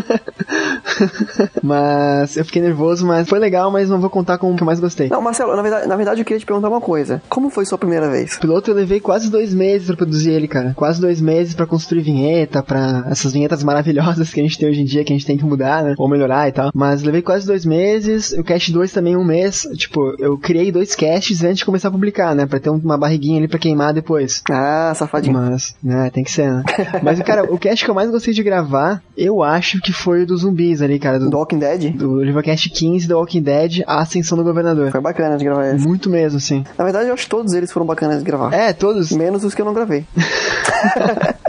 mas 1.64 2.38
eu 2.38 2.46
fiquei 2.46 2.62
nervoso, 2.62 3.06
mas 3.06 3.28
foi 3.28 3.40
legal, 3.40 3.72
mas 3.72 3.90
não 3.90 4.00
vou 4.00 4.10
contar 4.10 4.38
com 4.38 4.52
o 4.52 4.56
que 4.56 4.64
eu 4.64 4.66
mais 4.66 4.80
gostei. 4.80 5.10
Não, 5.10 5.22
Marcelo, 5.22 5.56
na 5.56 5.62
verdade, 5.62 5.88
na 5.88 5.96
verdade 5.96 6.22
eu 6.22 6.26
queria 6.26 6.40
te 6.40 6.46
perguntar 6.46 6.70
uma 6.70 6.82
coisa. 6.82 7.22
Como 7.30 7.50
foi 7.50 7.66
sua 7.66 7.78
primeira 7.78 8.10
vez? 8.10 8.36
O 8.36 8.40
piloto 8.40 8.72
eu 8.72 8.76
levei 8.76 9.00
quase 9.00 9.30
dois 9.30 9.54
meses 9.54 9.88
pra 9.88 9.96
produzir 9.96 10.32
ele, 10.32 10.48
cara. 10.48 10.74
Quase 10.76 11.00
dois 11.00 11.22
meses 11.22 11.54
pra 11.54 11.66
construir 11.66 12.02
vinheta, 12.02 12.62
pra 12.62 13.06
essas 13.10 13.34
vinhetas 13.34 13.64
maravilhosas 13.64 14.32
que 14.32 14.40
a 14.40 14.44
gente 14.44 14.58
tem 14.58 14.70
hoje 14.70 14.82
em 14.82 14.86
dia, 14.86 15.04
que 15.04 15.14
a 15.14 15.16
gente 15.16 15.26
tem 15.26 15.38
que 15.38 15.46
mudar, 15.46 15.84
né? 15.84 15.96
Ou 15.98 16.10
melhorar 16.10 16.48
e 16.48 16.52
tal. 16.52 16.72
Mas 16.74 17.04
levei 17.04 17.22
quase 17.22 17.46
dois 17.46 17.66
meses, 17.66 18.32
o 18.34 18.44
cast 18.44 18.72
2 18.72 18.92
também 18.92 19.16
um 19.16 19.24
mês. 19.24 19.68
Tipo, 19.76 20.16
eu 20.20 20.38
criei 20.38 20.72
dois 20.72 20.96
casts 20.96 21.44
antes 21.44 21.60
de 21.60 21.66
começar 21.66 21.90
a 21.90 21.92
publicar, 21.92 22.36
né? 22.36 22.46
Pra 22.46 22.60
ter 22.60 22.70
uma 22.70 22.98
barriguinha 22.98 23.38
ali 23.38 23.48
pra 23.48 23.60
queimar 23.60 23.94
depois. 23.94 24.42
Ah, 24.50 24.94
safadinho. 24.96 25.34
Mas, 25.34 25.76
né, 25.84 26.10
tem 26.12 26.24
que 26.24 26.32
ser, 26.32 26.52
né? 26.52 26.64
Mas, 27.04 27.20
cara, 27.22 27.44
o 27.44 27.58
cast 27.58 27.84
que 27.84 27.92
eu 27.92 27.96
mais 27.96 28.10
gostei 28.10 28.34
de 28.34 28.44
gravar, 28.44 29.02
eu 29.18 29.44
acho 29.44 29.80
que 29.82 29.94
foi 29.94 30.24
o 30.24 30.28
dos 30.28 30.41
zumbis 30.42 30.82
ali, 30.82 31.00
cara. 31.00 31.20
Do, 31.20 31.30
do 31.30 31.38
Walking 31.38 31.60
Dead? 31.60 31.94
Do 31.94 32.24
Livrocast 32.24 32.70
15 32.70 33.08
do 33.08 33.18
Walking 33.18 33.42
Dead, 33.42 33.84
A 33.88 34.02
Ascensão 34.02 34.38
do 34.38 34.44
Governador. 34.44 34.92
Foi 34.92 35.02
bacana 35.02 35.38
de 35.38 35.44
gravar 35.44 35.68
esse. 35.68 35.88
Muito 35.88 36.10
mesmo, 36.10 36.40
sim. 36.40 36.64
Na 36.78 36.84
verdade, 36.84 37.10
eu 37.10 37.14
acho 37.14 37.24
que 37.24 37.30
todos 37.30 37.54
eles 37.54 37.72
foram 37.72 37.86
bacanas 37.86 38.20
de 38.20 38.24
gravar. 38.26 38.54
É, 38.54 38.74
todos. 38.74 39.12
Menos 39.12 39.44
os 39.44 39.54
que 39.54 39.62
eu 39.62 39.66
não 39.66 39.74
gravei. 39.74 40.06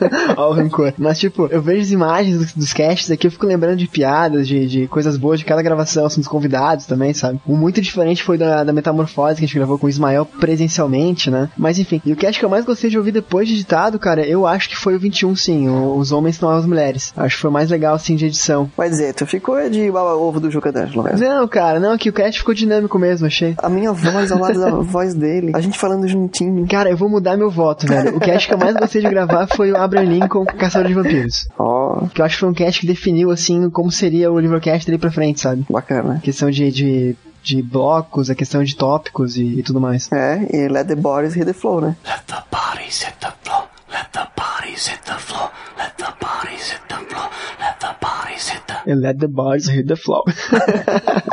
Ó, 0.36 0.50
o 0.50 0.52
rancor. 0.52 0.92
Mas, 0.98 1.18
tipo, 1.18 1.46
eu 1.50 1.60
vejo 1.60 1.82
as 1.82 1.90
imagens 1.90 2.38
dos, 2.38 2.52
dos 2.52 2.72
casts 2.72 3.10
aqui, 3.10 3.26
eu 3.26 3.30
fico 3.30 3.46
lembrando 3.46 3.76
de 3.76 3.86
piadas, 3.86 4.46
de, 4.46 4.66
de 4.66 4.86
coisas 4.88 5.16
boas 5.16 5.38
de 5.38 5.44
cada 5.44 5.62
gravação, 5.62 6.06
assim, 6.06 6.20
dos 6.20 6.28
convidados 6.28 6.86
também, 6.86 7.12
sabe? 7.12 7.40
Um 7.46 7.56
muito 7.56 7.80
diferente 7.80 8.22
foi 8.22 8.38
da, 8.38 8.64
da 8.64 8.72
Metamorfose, 8.72 9.36
que 9.38 9.44
a 9.44 9.46
gente 9.46 9.56
gravou 9.56 9.78
com 9.78 9.86
o 9.86 9.90
Ismael 9.90 10.24
presencialmente, 10.24 11.30
né? 11.30 11.48
Mas, 11.56 11.78
enfim. 11.78 12.00
E 12.04 12.12
o 12.12 12.16
cast 12.16 12.38
que 12.38 12.44
eu 12.44 12.50
mais 12.50 12.64
gostei 12.64 12.90
de 12.90 12.98
ouvir 12.98 13.12
depois 13.12 13.48
de 13.48 13.54
editado, 13.54 13.98
cara, 13.98 14.26
eu 14.26 14.46
acho 14.46 14.68
que 14.68 14.76
foi 14.76 14.94
o 14.94 14.98
21, 14.98 15.34
sim. 15.36 15.68
O, 15.68 15.96
os 15.96 16.12
Homens 16.12 16.40
Não 16.40 16.50
as 16.50 16.66
Mulheres. 16.66 17.12
Acho 17.16 17.36
que 17.36 17.42
foi 17.42 17.50
o 17.50 17.52
mais 17.52 17.70
legal, 17.70 17.94
assim, 17.94 18.16
de 18.16 18.26
edição. 18.26 18.70
Vai 18.76 18.88
dizer, 18.88 19.14
tu 19.14 19.26
ficou 19.26 19.68
de 19.68 19.90
baba-ovo 19.90 20.40
do 20.40 20.50
Juca 20.50 20.72
D'Angelo, 20.72 21.04
mesmo. 21.04 21.26
Não, 21.26 21.46
cara, 21.48 21.80
não, 21.80 21.96
que 21.96 22.08
o 22.08 22.12
cast 22.12 22.38
ficou 22.38 22.54
dinâmico 22.54 22.98
mesmo, 22.98 23.26
achei. 23.26 23.54
A 23.58 23.68
minha 23.68 23.92
voz 23.92 24.30
ao 24.30 24.38
lado 24.38 24.60
da 24.60 24.70
voz 24.80 25.14
dele. 25.14 25.52
A 25.54 25.60
gente 25.60 25.78
falando 25.78 26.08
juntinho. 26.08 26.66
Cara, 26.68 26.90
eu 26.90 26.96
vou 26.96 27.08
mudar 27.08 27.36
meu 27.36 27.50
voto, 27.50 27.86
velho. 27.86 28.16
O 28.16 28.20
cast 28.20 28.48
que 28.48 28.54
eu 28.54 28.58
mais 28.58 28.74
gostei 28.76 29.02
de 29.02 29.08
gravar 29.08 29.46
foi 29.46 29.72
o 29.72 29.76
Abraham 29.84 30.04
Lincoln, 30.04 30.44
Caçador 30.44 30.88
de 30.88 30.94
Vampiros. 30.94 31.48
Ó. 31.58 32.04
Oh. 32.04 32.08
Que 32.08 32.20
eu 32.20 32.24
acho 32.24 32.36
que 32.36 32.40
foi 32.40 32.48
um 32.48 32.54
cast 32.54 32.80
que 32.80 32.86
definiu, 32.86 33.30
assim, 33.30 33.68
como 33.70 33.90
seria 33.90 34.30
o 34.30 34.38
livrocast 34.38 34.86
dali 34.86 34.98
pra 34.98 35.10
frente, 35.10 35.40
sabe? 35.40 35.64
Bacana. 35.68 36.14
A 36.14 36.18
questão 36.20 36.50
de, 36.50 36.70
de, 36.70 37.16
de 37.42 37.62
blocos, 37.62 38.30
a 38.30 38.34
questão 38.34 38.62
de 38.64 38.74
tópicos 38.74 39.36
e, 39.36 39.60
e, 39.60 39.62
tudo 39.62 39.80
mais. 39.80 40.10
É, 40.12 40.48
e 40.50 40.68
let 40.68 40.86
the 40.86 40.94
bodies 40.94 41.34
hit 41.34 41.46
the 41.46 41.52
floor, 41.52 41.82
né? 41.82 41.96
Let 42.04 42.24
the 42.26 42.42
bodies 42.50 43.02
hit 43.02 43.16
the 43.20 43.32
floor. 43.42 43.68
Let 43.90 44.10
the 44.12 44.26
bodies 44.36 44.88
hit 44.88 45.02
the 45.04 45.18
floor. 45.18 45.50
Let 45.78 45.96
the 45.96 46.12
bodies 46.20 46.70
hit 46.70 46.82
the 46.88 46.96
floor. 47.06 47.30
Let 47.60 47.78
the 47.80 47.94
bodies 48.00 48.48
hit 48.48 48.62
the... 48.66 48.90
And 48.90 49.00
let 49.00 49.18
the 49.18 49.28
bodies 49.28 49.68
hit 49.68 49.86
the 49.86 49.96
floor. 49.96 50.24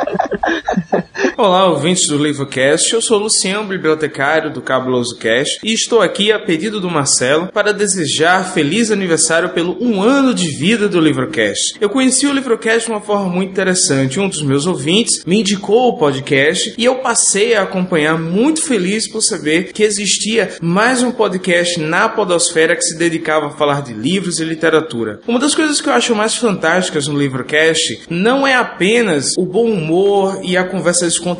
Olá, 1.42 1.68
ouvintes 1.68 2.06
do 2.06 2.22
LivoCast. 2.22 2.94
Eu 2.94 3.02
sou 3.02 3.18
Luciano, 3.18 3.66
bibliotecário 3.66 4.52
do 4.52 4.62
Cabuloso 4.62 5.16
Cast, 5.16 5.58
e 5.64 5.72
estou 5.72 6.00
aqui 6.00 6.30
a 6.30 6.38
pedido 6.38 6.80
do 6.80 6.88
Marcelo 6.88 7.48
para 7.48 7.72
desejar 7.72 8.52
feliz 8.52 8.92
aniversário 8.92 9.48
pelo 9.48 9.76
um 9.82 10.00
ano 10.00 10.32
de 10.32 10.56
vida 10.56 10.88
do 10.88 11.00
Livrocast. 11.00 11.74
Eu 11.80 11.90
conheci 11.90 12.28
o 12.28 12.32
Livrocast 12.32 12.86
de 12.86 12.92
uma 12.92 13.00
forma 13.00 13.28
muito 13.28 13.50
interessante. 13.50 14.20
Um 14.20 14.28
dos 14.28 14.40
meus 14.40 14.68
ouvintes 14.68 15.24
me 15.26 15.40
indicou 15.40 15.88
o 15.88 15.98
podcast 15.98 16.74
e 16.78 16.84
eu 16.84 17.00
passei 17.00 17.56
a 17.56 17.62
acompanhar 17.62 18.16
muito 18.16 18.62
feliz 18.62 19.08
por 19.08 19.20
saber 19.20 19.72
que 19.72 19.82
existia 19.82 20.52
mais 20.62 21.02
um 21.02 21.10
podcast 21.10 21.80
na 21.80 22.08
podosfera 22.08 22.76
que 22.76 22.84
se 22.84 22.96
dedicava 22.96 23.48
a 23.48 23.56
falar 23.56 23.82
de 23.82 23.92
livros 23.92 24.38
e 24.38 24.44
literatura. 24.44 25.18
Uma 25.26 25.40
das 25.40 25.56
coisas 25.56 25.80
que 25.80 25.88
eu 25.88 25.92
acho 25.92 26.14
mais 26.14 26.36
fantásticas 26.36 27.08
no 27.08 27.18
Livrocast 27.18 28.02
não 28.08 28.46
é 28.46 28.54
apenas 28.54 29.36
o 29.36 29.44
bom 29.44 29.68
humor 29.68 30.38
e 30.44 30.56
a 30.56 30.62
conversa 30.62 31.04
descontraída 31.04 31.31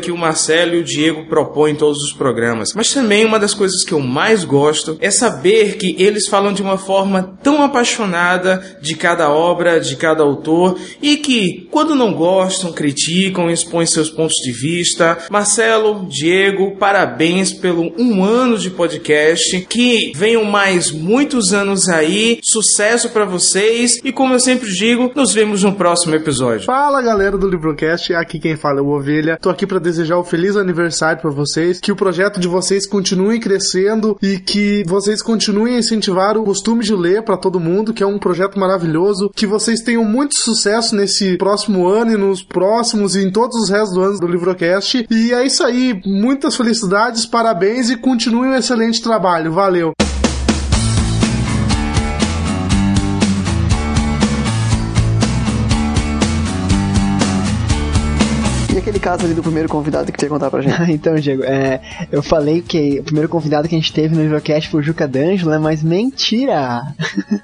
que 0.00 0.10
o 0.10 0.16
Marcelo 0.16 0.74
e 0.74 0.78
o 0.78 0.84
Diego 0.84 1.26
propõem 1.26 1.72
em 1.72 1.76
todos 1.76 1.98
os 2.02 2.12
programas. 2.12 2.70
Mas 2.74 2.92
também 2.92 3.24
uma 3.24 3.38
das 3.38 3.54
coisas 3.54 3.84
que 3.84 3.92
eu 3.92 4.00
mais 4.00 4.44
gosto 4.44 4.96
é 5.00 5.10
saber 5.10 5.76
que 5.76 5.96
eles 5.98 6.28
falam 6.28 6.52
de 6.52 6.62
uma 6.62 6.78
forma 6.78 7.38
tão 7.42 7.62
apaixonada 7.62 8.78
de 8.80 8.94
cada 8.94 9.30
obra, 9.30 9.80
de 9.80 9.96
cada 9.96 10.22
autor 10.22 10.78
e 11.02 11.16
que, 11.16 11.68
quando 11.70 11.94
não 11.94 12.12
gostam, 12.12 12.72
criticam, 12.72 13.50
expõem 13.50 13.86
seus 13.86 14.10
pontos 14.10 14.36
de 14.42 14.52
vista. 14.52 15.18
Marcelo, 15.30 16.06
Diego, 16.08 16.76
parabéns 16.76 17.52
pelo 17.52 17.92
um 17.98 18.24
ano 18.24 18.58
de 18.58 18.70
podcast. 18.70 19.60
Que 19.68 20.12
venham 20.14 20.44
mais 20.44 20.90
muitos 20.90 21.52
anos 21.52 21.88
aí. 21.88 22.38
Sucesso 22.42 23.10
para 23.10 23.24
vocês 23.24 24.00
e, 24.04 24.12
como 24.12 24.34
eu 24.34 24.40
sempre 24.40 24.70
digo, 24.70 25.10
nos 25.14 25.32
vemos 25.32 25.62
no 25.62 25.72
próximo 25.72 26.14
episódio. 26.14 26.66
Fala 26.66 27.02
galera 27.02 27.36
do 27.36 27.48
Librocast, 27.48 28.12
aqui 28.14 28.38
quem 28.38 28.56
fala 28.56 28.80
é 28.80 28.82
o 28.82 28.88
Ovelha 28.88 29.23
orelha. 29.24 29.38
Tô 29.40 29.50
aqui 29.50 29.66
para 29.66 29.78
desejar 29.78 30.18
um 30.18 30.24
feliz 30.24 30.56
aniversário 30.56 31.20
para 31.20 31.30
vocês, 31.30 31.80
que 31.80 31.90
o 31.90 31.96
projeto 31.96 32.38
de 32.38 32.46
vocês 32.46 32.86
continue 32.86 33.40
crescendo 33.40 34.16
e 34.22 34.38
que 34.38 34.84
vocês 34.86 35.22
continuem 35.22 35.76
a 35.76 35.78
incentivar 35.78 36.36
o 36.36 36.44
costume 36.44 36.84
de 36.84 36.94
ler 36.94 37.22
para 37.22 37.36
todo 37.36 37.58
mundo, 37.58 37.92
que 37.92 38.02
é 38.02 38.06
um 38.06 38.18
projeto 38.18 38.58
maravilhoso, 38.58 39.30
que 39.34 39.46
vocês 39.46 39.80
tenham 39.80 40.04
muito 40.04 40.38
sucesso 40.38 40.94
nesse 40.94 41.36
próximo 41.38 41.88
ano 41.88 42.12
e 42.12 42.16
nos 42.16 42.42
próximos 42.42 43.16
e 43.16 43.24
em 43.24 43.30
todos 43.30 43.56
os 43.62 43.70
restos 43.70 43.94
do 43.94 44.02
ano 44.02 44.18
do 44.18 44.26
Livrocast. 44.26 45.06
E 45.10 45.32
é 45.32 45.44
isso 45.44 45.64
aí, 45.64 46.00
muitas 46.04 46.56
felicidades, 46.56 47.26
parabéns 47.26 47.90
e 47.90 47.96
continue 47.96 48.48
um 48.48 48.54
excelente 48.54 49.02
trabalho. 49.02 49.52
Valeu. 49.52 49.94
Aquele 58.84 59.00
caso 59.00 59.24
ali 59.24 59.32
do 59.32 59.42
primeiro 59.42 59.68
convidado 59.68 60.12
que 60.12 60.20
você 60.20 60.26
ia 60.26 60.30
contar 60.30 60.50
pra 60.50 60.60
gente? 60.60 60.78
então, 60.92 61.14
Diego, 61.14 61.42
é, 61.42 61.80
eu 62.12 62.22
falei 62.22 62.60
que 62.60 63.00
o 63.00 63.04
primeiro 63.04 63.28
convidado 63.30 63.66
que 63.66 63.74
a 63.74 63.78
gente 63.78 63.92
teve 63.92 64.14
no 64.14 64.20
Livrocast 64.20 64.68
foi 64.68 64.80
o 64.80 64.82
Juca 64.82 65.08
D'Angelo, 65.08 65.50
né? 65.50 65.58
Mas 65.58 65.82
mentira! 65.82 66.82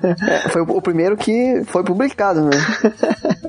É, 0.02 0.49
foi 0.50 0.62
o, 0.62 0.64
o 0.64 0.82
primeiro 0.82 1.16
que 1.16 1.62
foi 1.66 1.82
publicado, 1.82 2.42
né? 2.42 2.50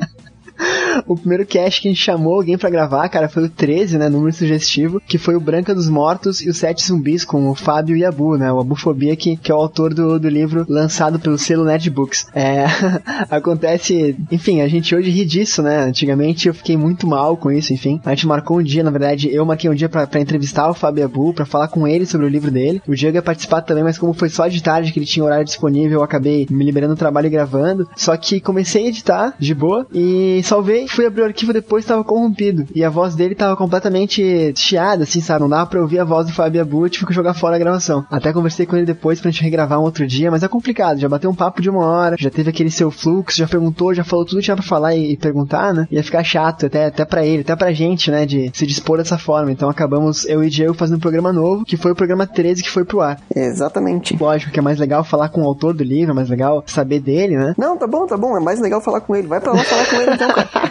o 1.07 1.15
primeiro 1.15 1.45
cast 1.45 1.81
que 1.81 1.87
a 1.87 1.91
gente 1.91 2.03
chamou 2.03 2.35
alguém 2.35 2.57
pra 2.57 2.69
gravar, 2.69 3.07
cara, 3.09 3.29
foi 3.29 3.45
o 3.45 3.49
13, 3.49 3.97
né? 3.97 4.09
Número 4.09 4.33
sugestivo, 4.33 5.01
que 5.07 5.17
foi 5.17 5.35
o 5.35 5.39
Branca 5.39 5.73
dos 5.73 5.89
Mortos 5.89 6.41
e 6.41 6.49
os 6.49 6.57
Sete 6.57 6.85
Zumbis 6.85 7.25
com 7.25 7.49
o 7.49 7.55
Fábio 7.55 7.95
e 7.95 8.05
Abu, 8.05 8.37
né? 8.37 8.51
O 8.51 8.59
Abufobia, 8.59 9.15
que, 9.15 9.35
que 9.35 9.51
é 9.51 9.55
o 9.55 9.57
autor 9.57 9.93
do, 9.93 10.19
do 10.19 10.29
livro 10.29 10.65
lançado 10.67 11.19
pelo 11.19 11.37
selo 11.37 11.65
Netbooks. 11.65 12.27
É, 12.33 12.65
acontece, 13.29 14.15
enfim, 14.31 14.61
a 14.61 14.67
gente 14.67 14.95
hoje 14.95 15.09
ri 15.09 15.25
disso, 15.25 15.61
né? 15.61 15.83
Antigamente 15.83 16.47
eu 16.47 16.53
fiquei 16.53 16.77
muito 16.77 17.07
mal 17.07 17.35
com 17.37 17.51
isso, 17.51 17.73
enfim. 17.73 17.99
A 18.05 18.09
gente 18.11 18.27
marcou 18.27 18.59
um 18.59 18.63
dia, 18.63 18.83
na 18.83 18.91
verdade, 18.91 19.33
eu 19.33 19.45
marquei 19.45 19.69
um 19.69 19.75
dia 19.75 19.89
pra 19.89 20.07
entrevistar 20.19 20.69
o 20.69 20.73
Fábio 20.73 21.01
e 21.01 21.03
Abu, 21.03 21.33
pra 21.33 21.45
falar 21.45 21.67
com 21.67 21.87
ele 21.87 22.05
sobre 22.05 22.25
o 22.25 22.29
livro 22.29 22.51
dele. 22.51 22.81
O 22.87 22.95
Diego 22.95 23.17
ia 23.17 23.21
participar 23.21 23.61
também, 23.61 23.83
mas 23.83 23.97
como 23.97 24.13
foi 24.13 24.29
só 24.29 24.47
de 24.47 24.61
tarde 24.61 24.91
que 24.91 24.99
ele 24.99 25.05
tinha 25.05 25.25
horário 25.25 25.45
disponível, 25.45 25.99
eu 25.99 26.03
acabei 26.03 26.47
me 26.49 26.63
liberando 26.63 26.95
do 26.95 26.99
trabalho 26.99 27.27
e 27.27 27.29
gravando. 27.29 27.87
Só 27.95 28.15
que 28.17 28.39
comecei 28.39 28.85
a 28.85 28.89
editar 28.89 29.33
de 29.39 29.53
boa 29.53 29.87
e 29.93 30.41
salvei, 30.43 30.80
fui 30.87 31.05
abrir 31.05 31.21
o 31.21 31.25
arquivo 31.25 31.53
depois 31.53 31.83
estava 31.83 32.03
corrompido. 32.03 32.65
E 32.73 32.83
a 32.83 32.89
voz 32.89 33.15
dele 33.15 33.35
tava 33.35 33.55
completamente 33.55 34.53
chiada, 34.55 35.03
assim, 35.03 35.21
sabe? 35.21 35.41
Não 35.41 35.49
dava 35.49 35.69
pra 35.69 35.81
ouvir 35.81 35.99
a 35.99 36.03
voz 36.03 36.27
do 36.27 36.33
Fábio 36.33 36.61
Abu, 36.61 36.89
tive 36.89 37.05
que 37.05 37.13
jogar 37.13 37.33
fora 37.33 37.55
a 37.55 37.59
gravação. 37.59 38.05
Até 38.09 38.33
conversei 38.33 38.65
com 38.65 38.75
ele 38.75 38.85
depois 38.85 39.19
pra 39.19 39.31
gente 39.31 39.43
regravar 39.43 39.79
um 39.79 39.83
outro 39.83 40.05
dia, 40.05 40.31
mas 40.31 40.43
é 40.43 40.47
complicado, 40.47 40.99
já 40.99 41.09
bateu 41.09 41.29
um 41.29 41.35
papo 41.35 41.61
de 41.61 41.69
uma 41.69 41.85
hora, 41.85 42.15
já 42.19 42.29
teve 42.29 42.49
aquele 42.49 42.71
seu 42.71 42.91
fluxo, 42.91 43.37
já 43.37 43.47
perguntou, 43.47 43.93
já 43.93 44.03
falou 44.03 44.25
tudo 44.25 44.37
que 44.37 44.43
tinha 44.43 44.55
pra 44.55 44.65
falar 44.65 44.95
e, 44.95 45.13
e 45.13 45.17
perguntar, 45.17 45.73
né? 45.73 45.87
Ia 45.91 46.03
ficar 46.03 46.23
chato, 46.23 46.65
até, 46.65 46.85
até 46.85 47.05
pra 47.05 47.25
ele, 47.25 47.41
até 47.41 47.55
pra 47.55 47.71
gente, 47.71 48.11
né? 48.11 48.25
De 48.25 48.51
se 48.53 48.65
dispor 48.65 48.97
dessa 48.97 49.17
forma. 49.17 49.51
Então 49.51 49.69
acabamos, 49.69 50.25
eu 50.25 50.43
e 50.43 50.49
Diego, 50.49 50.73
fazendo 50.73 50.97
um 50.97 51.01
programa 51.01 51.31
novo, 51.33 51.65
que 51.65 51.77
foi 51.77 51.91
o 51.91 51.95
programa 51.95 52.27
13 52.27 52.63
que 52.63 52.69
foi 52.69 52.85
pro 52.85 53.01
ar. 53.01 53.19
Exatamente. 53.35 54.15
Lógico 54.19 54.51
que 54.51 54.59
é 54.59 54.61
mais 54.61 54.79
legal 54.79 55.03
falar 55.03 55.29
com 55.29 55.41
o 55.41 55.45
autor 55.45 55.73
do 55.73 55.83
livro, 55.83 56.11
é 56.11 56.15
mais 56.15 56.29
legal 56.29 56.63
saber 56.65 56.99
dele, 56.99 57.37
né? 57.37 57.53
Não, 57.57 57.77
tá 57.77 57.87
bom, 57.87 58.05
tá 58.05 58.17
bom. 58.17 58.37
É 58.37 58.39
mais 58.39 58.59
legal 58.59 58.81
falar 58.81 59.01
com 59.01 59.15
ele. 59.15 59.27
Vai 59.27 59.39
pra 59.39 59.53
lá 59.53 59.63
falar 59.63 59.85
com 59.85 59.95
ele 59.95 60.13
então, 60.13 60.31
cara. 60.31 60.49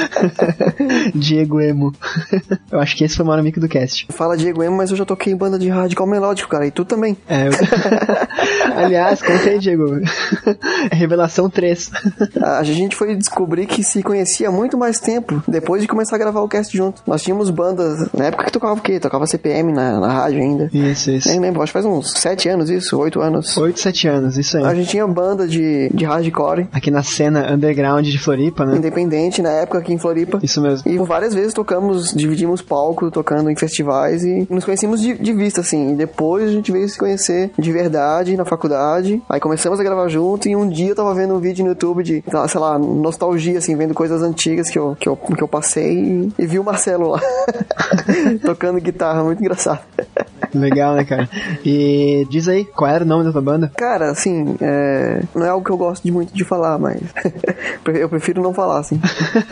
Diego 1.14 1.60
Emo. 1.60 1.92
Eu 2.70 2.80
acho 2.80 2.96
que 2.96 3.04
esse 3.04 3.16
foi 3.16 3.24
o 3.24 3.28
maior 3.28 3.40
amigo 3.40 3.60
do 3.60 3.68
cast. 3.68 4.06
Fala 4.10 4.36
Diego 4.36 4.62
Emo, 4.62 4.76
mas 4.76 4.90
eu 4.90 4.96
já 4.96 5.04
toquei 5.04 5.32
em 5.32 5.36
banda 5.36 5.58
de 5.58 5.68
radical 5.68 6.06
melódico, 6.06 6.48
cara. 6.48 6.66
E 6.66 6.70
tu 6.70 6.84
também. 6.84 7.16
É, 7.28 7.48
eu... 7.48 7.52
Aliás, 8.76 9.20
conta 9.20 9.50
aí, 9.50 9.58
Diego. 9.58 10.00
Revelação 10.90 11.48
3. 11.48 11.90
A 12.42 12.62
gente 12.62 12.96
foi 12.96 13.14
descobrir 13.14 13.66
que 13.66 13.82
se 13.82 14.02
conhecia 14.02 14.50
muito 14.50 14.76
mais 14.78 15.00
tempo 15.00 15.42
depois 15.46 15.82
de 15.82 15.88
começar 15.88 16.16
a 16.16 16.18
gravar 16.18 16.40
o 16.40 16.48
cast 16.48 16.76
junto. 16.76 17.02
Nós 17.06 17.22
tínhamos 17.22 17.50
bandas, 17.50 18.10
na 18.12 18.26
época 18.26 18.44
que 18.44 18.52
tocava 18.52 18.74
o 18.74 18.80
quê? 18.80 18.98
Tocava 18.98 19.26
CPM 19.26 19.72
na, 19.72 20.00
na 20.00 20.12
rádio 20.12 20.40
ainda. 20.40 20.70
Isso, 20.72 21.10
isso. 21.10 21.28
Nem 21.28 21.40
lembro, 21.40 21.62
acho 21.62 21.72
que 21.72 21.78
faz 21.78 21.84
uns 21.84 22.12
7 22.12 22.48
anos 22.48 22.70
isso, 22.70 22.98
8 22.98 23.20
anos. 23.20 23.56
8, 23.56 23.80
7 23.80 24.08
anos, 24.08 24.38
isso 24.38 24.56
aí. 24.56 24.64
A 24.64 24.74
gente 24.74 24.88
tinha 24.88 25.06
banda 25.06 25.46
de, 25.46 25.90
de 25.92 26.04
hardcore. 26.04 26.68
Aqui 26.72 26.90
na 26.90 27.02
cena 27.02 27.52
underground 27.52 28.06
de 28.06 28.18
Floripa, 28.18 28.64
né? 28.64 28.76
Independente, 28.76 29.42
na 29.42 29.50
época 29.50 29.81
aqui 29.82 29.92
em 29.92 29.98
Floripa. 29.98 30.38
Isso 30.42 30.60
mesmo. 30.60 30.90
E 30.90 30.98
várias 30.98 31.34
vezes 31.34 31.52
tocamos, 31.52 32.12
dividimos 32.12 32.62
palco, 32.62 33.10
tocando 33.10 33.50
em 33.50 33.56
festivais 33.56 34.24
e 34.24 34.46
nos 34.48 34.64
conhecíamos 34.64 35.00
de, 35.00 35.14
de 35.14 35.32
vista, 35.32 35.60
assim. 35.60 35.92
E 35.92 35.94
depois 35.94 36.48
a 36.48 36.52
gente 36.52 36.72
veio 36.72 36.88
se 36.88 36.98
conhecer 36.98 37.50
de 37.58 37.72
verdade 37.72 38.36
na 38.36 38.44
faculdade. 38.44 39.22
Aí 39.28 39.40
começamos 39.40 39.78
a 39.78 39.82
gravar 39.82 40.08
junto 40.08 40.48
e 40.48 40.56
um 40.56 40.68
dia 40.68 40.90
eu 40.90 40.96
tava 40.96 41.14
vendo 41.14 41.34
um 41.34 41.40
vídeo 41.40 41.64
no 41.64 41.70
YouTube 41.70 42.02
de, 42.02 42.24
sei 42.48 42.60
lá, 42.60 42.78
nostalgia, 42.78 43.58
assim, 43.58 43.76
vendo 43.76 43.94
coisas 43.94 44.22
antigas 44.22 44.70
que 44.70 44.78
eu, 44.78 44.96
que 44.98 45.08
eu, 45.08 45.16
que 45.16 45.42
eu 45.42 45.48
passei 45.48 45.92
e, 45.92 46.32
e 46.38 46.46
vi 46.46 46.58
o 46.58 46.64
Marcelo 46.64 47.08
lá 47.08 47.20
tocando 48.44 48.80
guitarra, 48.80 49.22
muito 49.22 49.40
engraçado. 49.40 49.80
Legal, 50.58 50.94
né, 50.94 51.04
cara? 51.04 51.28
E 51.64 52.26
diz 52.30 52.48
aí, 52.48 52.64
qual 52.64 52.90
era 52.90 53.04
o 53.04 53.06
nome 53.06 53.24
da 53.24 53.32
tua 53.32 53.40
banda? 53.40 53.70
Cara, 53.76 54.10
assim, 54.10 54.56
é... 54.60 55.22
não 55.34 55.46
é 55.46 55.48
algo 55.48 55.64
que 55.64 55.70
eu 55.70 55.76
gosto 55.76 56.02
de 56.02 56.12
muito 56.12 56.34
de 56.34 56.44
falar, 56.44 56.78
mas 56.78 57.00
eu 57.86 58.08
prefiro 58.08 58.42
não 58.42 58.52
falar, 58.52 58.80
assim. 58.80 59.00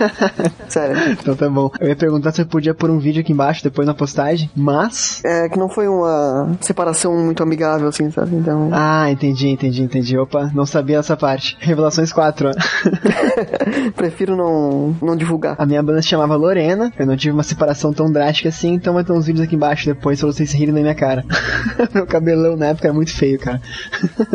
Sério. 0.69 0.97
Então 1.13 1.35
tá 1.35 1.49
bom. 1.49 1.71
Eu 1.81 1.89
ia 1.89 1.97
perguntar 1.97 2.33
se 2.33 2.43
eu 2.43 2.47
podia 2.47 2.75
pôr 2.75 2.91
um 2.91 2.99
vídeo 2.99 3.21
aqui 3.21 3.33
embaixo, 3.33 3.63
depois 3.63 3.87
na 3.87 3.95
postagem, 3.95 4.51
mas... 4.57 5.23
É 5.25 5.49
que 5.49 5.59
não 5.59 5.69
foi 5.69 5.89
uma 5.89 6.57
separação 6.61 7.17
muito 7.17 7.43
amigável, 7.43 7.89
assim, 7.89 8.11
sabe? 8.11 8.37
Então... 8.37 8.71
Ah, 8.73 9.11
entendi, 9.11 9.49
entendi, 9.49 9.83
entendi. 9.83 10.19
Opa, 10.19 10.51
não 10.55 10.67
sabia 10.67 10.99
essa 10.99 11.17
parte. 11.17 11.57
Revelações 11.61 12.13
4, 12.13 12.51
ó. 12.51 13.91
prefiro 13.97 14.37
não, 14.37 14.95
não 15.03 15.17
divulgar. 15.17 15.57
A 15.59 15.67
minha 15.67 15.83
banda 15.83 16.03
se 16.03 16.09
chamava 16.09 16.37
Lorena, 16.37 16.93
eu 16.99 17.07
não 17.07 17.17
tive 17.17 17.33
uma 17.33 17.43
separação 17.43 17.93
tão 17.93 18.11
drástica 18.11 18.49
assim, 18.49 18.75
então 18.75 18.95
vai 18.95 19.05
ter 19.05 19.13
uns 19.13 19.27
vídeos 19.27 19.45
aqui 19.45 19.57
embaixo 19.57 19.87
depois 19.87 20.21
pra 20.21 20.27
vocês 20.29 20.53
rirem 20.53 20.75
da 20.75 20.81
minha 20.81 20.90
cara. 20.95 21.25
Meu 21.95 22.07
cabelão 22.07 22.57
na 22.57 22.67
época 22.67 22.89
era 22.89 22.95
muito 22.95 23.15
feio, 23.15 23.39
cara. 23.39 23.61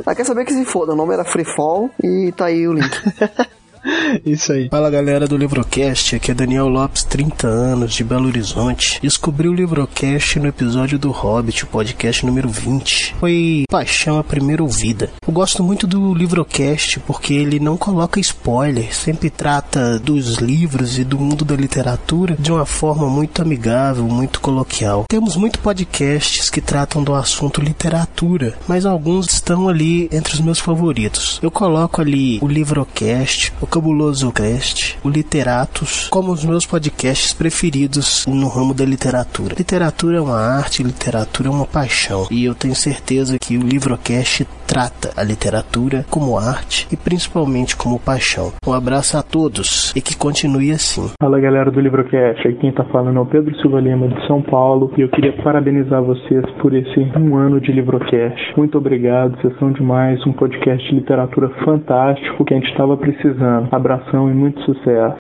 ah, 0.05 0.15
quer 0.15 0.25
saber 0.25 0.45
que 0.45 0.53
se 0.53 0.65
foda, 0.65 0.93
o 0.93 0.95
nome 0.95 1.13
era 1.13 1.25
Free 1.25 1.45
Fall 1.45 1.89
e 2.03 2.31
tá 2.31 2.45
aí 2.45 2.67
o 2.67 2.73
link. 2.73 2.91
Isso 4.25 4.51
aí. 4.51 4.69
Fala 4.69 4.89
galera 4.89 5.27
do 5.27 5.37
Livrocast, 5.37 6.15
aqui 6.15 6.31
é 6.31 6.33
Daniel 6.33 6.67
Lopes, 6.67 7.03
30 7.03 7.47
anos, 7.47 7.93
de 7.93 8.03
Belo 8.03 8.27
Horizonte. 8.27 8.99
Descobri 9.01 9.47
o 9.47 9.53
Livrocast 9.53 10.39
no 10.39 10.47
episódio 10.47 10.97
do 10.97 11.11
Hobbit, 11.11 11.65
podcast 11.67 12.25
número 12.25 12.49
20. 12.49 13.15
Foi 13.19 13.63
paixão 13.69 14.17
à 14.17 14.23
primeira 14.23 14.63
ouvida. 14.63 15.11
Eu 15.25 15.33
gosto 15.33 15.63
muito 15.63 15.85
do 15.85 16.13
Livrocast 16.13 16.99
porque 17.01 17.33
ele 17.33 17.59
não 17.59 17.77
coloca 17.77 18.19
spoiler, 18.19 18.93
sempre 18.93 19.29
trata 19.29 19.99
dos 19.99 20.35
livros 20.35 20.97
e 20.97 21.03
do 21.03 21.19
mundo 21.19 21.45
da 21.45 21.55
literatura 21.55 22.35
de 22.39 22.51
uma 22.51 22.65
forma 22.65 23.07
muito 23.09 23.41
amigável, 23.41 24.05
muito 24.05 24.39
coloquial. 24.39 25.05
Temos 25.07 25.35
muitos 25.35 25.61
podcasts 25.61 26.49
que 26.49 26.61
tratam 26.61 27.03
do 27.03 27.13
assunto 27.13 27.61
literatura, 27.61 28.57
mas 28.67 28.85
alguns 28.85 29.27
estão 29.31 29.69
ali 29.69 30.09
entre 30.11 30.33
os 30.33 30.39
meus 30.39 30.59
favoritos. 30.59 31.39
Eu 31.41 31.51
coloco 31.51 32.01
ali 32.01 32.39
o 32.41 32.47
Livrocast, 32.47 33.53
o 33.61 33.67
Cabuloso 33.75 34.31
Cast, 34.31 34.97
o 35.03 35.09
Literatos, 35.09 36.07
como 36.07 36.31
os 36.31 36.45
meus 36.45 36.65
podcasts 36.65 37.33
preferidos 37.33 38.25
no 38.25 38.47
ramo 38.47 38.73
da 38.73 38.85
literatura. 38.85 39.53
Literatura 39.53 40.17
é 40.17 40.21
uma 40.21 40.39
arte, 40.39 40.81
literatura 40.81 41.49
é 41.49 41.51
uma 41.51 41.65
paixão, 41.65 42.25
e 42.31 42.45
eu 42.45 42.55
tenho 42.55 42.73
certeza 42.73 43.37
que 43.37 43.57
o 43.57 43.61
Livrocast 43.61 44.47
trata 44.65 45.11
a 45.15 45.23
literatura 45.23 46.05
como 46.09 46.37
arte 46.37 46.87
e 46.91 46.97
principalmente 46.97 47.75
como 47.75 47.99
paixão. 47.99 48.53
Um 48.65 48.73
abraço 48.73 49.17
a 49.17 49.21
todos 49.21 49.93
e 49.95 50.01
que 50.01 50.17
continue 50.17 50.71
assim. 50.71 51.11
Fala 51.21 51.39
galera 51.39 51.69
do 51.69 51.79
Livrocast, 51.79 52.47
aqui 52.47 52.57
quem 52.59 52.71
tá 52.71 52.83
falando 52.85 53.17
é 53.17 53.21
o 53.21 53.25
Pedro 53.25 53.55
Silva 53.61 53.79
Lima 53.79 54.07
de 54.07 54.25
São 54.27 54.41
Paulo 54.41 54.91
e 54.97 55.01
eu 55.01 55.09
queria 55.09 55.33
parabenizar 55.43 56.01
vocês 56.01 56.43
por 56.61 56.73
esse 56.73 56.99
um 57.15 57.35
ano 57.35 57.61
de 57.61 57.71
Livrocast. 57.71 58.57
Muito 58.57 58.77
obrigado, 58.77 59.39
vocês 59.39 59.57
são 59.59 59.71
demais, 59.71 60.25
um 60.25 60.33
podcast 60.33 60.87
de 60.89 60.95
literatura 60.95 61.49
fantástico 61.63 62.43
que 62.43 62.53
a 62.53 62.57
gente 62.57 62.69
estava 62.71 62.97
precisando. 62.97 63.64
Abração 63.71 64.29
e 64.29 64.33
muito 64.33 64.59
sucesso. 64.61 65.15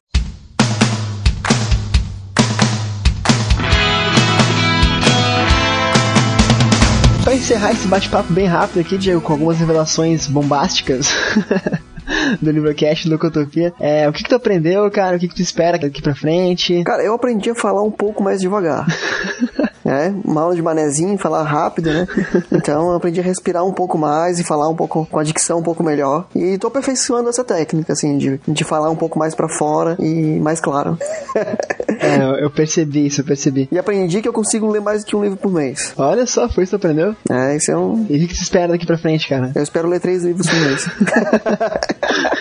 Pra 7.23 7.33
encerrar 7.33 7.71
esse 7.71 7.87
bate-papo 7.87 8.31
bem 8.31 8.45
rápido 8.45 8.79
aqui, 8.79 8.97
Diego, 8.97 9.21
com 9.21 9.33
algumas 9.33 9.57
revelações 9.57 10.27
bombásticas. 10.27 11.11
do 12.41 12.51
Livrocast 12.51 13.09
Locotopia. 13.09 13.73
É, 13.79 14.07
o 14.07 14.13
que, 14.13 14.23
que 14.23 14.29
tu 14.29 14.35
aprendeu, 14.35 14.89
cara? 14.91 15.17
O 15.17 15.19
que, 15.19 15.27
que 15.27 15.35
tu 15.35 15.41
espera 15.41 15.77
daqui 15.77 16.01
pra 16.01 16.15
frente? 16.15 16.83
Cara, 16.83 17.03
eu 17.03 17.13
aprendi 17.13 17.49
a 17.49 17.55
falar 17.55 17.81
um 17.81 17.91
pouco 17.91 18.23
mais 18.23 18.39
devagar. 18.39 18.85
é, 19.85 20.11
uma 20.23 20.41
aula 20.41 20.55
de 20.55 20.61
manezinho, 20.61 21.17
falar 21.17 21.43
rápido, 21.43 21.93
né? 21.93 22.07
Então 22.51 22.89
eu 22.89 22.95
aprendi 22.95 23.19
a 23.19 23.23
respirar 23.23 23.65
um 23.65 23.71
pouco 23.71 23.97
mais 23.97 24.39
e 24.39 24.43
falar 24.43 24.67
um 24.69 24.75
pouco 24.75 25.05
com 25.05 25.19
a 25.19 25.23
dicção 25.23 25.59
um 25.59 25.63
pouco 25.63 25.83
melhor. 25.83 26.25
E 26.33 26.57
tô 26.57 26.67
aperfeiçoando 26.67 27.29
essa 27.29 27.43
técnica, 27.43 27.93
assim, 27.93 28.17
de, 28.17 28.39
de 28.47 28.63
falar 28.63 28.89
um 28.89 28.95
pouco 28.95 29.19
mais 29.19 29.35
para 29.35 29.47
fora 29.47 29.95
e 29.99 30.39
mais 30.39 30.59
claro. 30.59 30.97
é, 31.99 32.43
eu 32.43 32.49
percebi 32.49 33.05
isso, 33.07 33.21
eu 33.21 33.25
percebi. 33.25 33.67
E 33.71 33.77
aprendi 33.77 34.21
que 34.21 34.27
eu 34.27 34.33
consigo 34.33 34.69
ler 34.69 34.81
mais 34.81 35.03
do 35.03 35.07
que 35.07 35.15
um 35.15 35.23
livro 35.23 35.37
por 35.37 35.51
mês. 35.51 35.93
Olha 35.97 36.25
só, 36.25 36.49
foi 36.49 36.63
isso 36.63 36.71
que 36.71 36.75
aprendeu? 36.75 37.15
É, 37.29 37.55
isso 37.55 37.71
é 37.71 37.77
um. 37.77 38.05
E 38.09 38.23
o 38.23 38.27
que, 38.27 38.33
tu 38.33 38.41
espera 38.41 38.69
daqui 38.69 38.85
pra 38.85 38.97
frente, 38.97 39.27
cara? 39.27 39.51
Eu 39.53 39.63
espero 39.63 39.87
ler 39.87 39.99
três 39.99 40.23
livros 40.23 40.47
por 40.47 40.59
mês. 40.59 40.87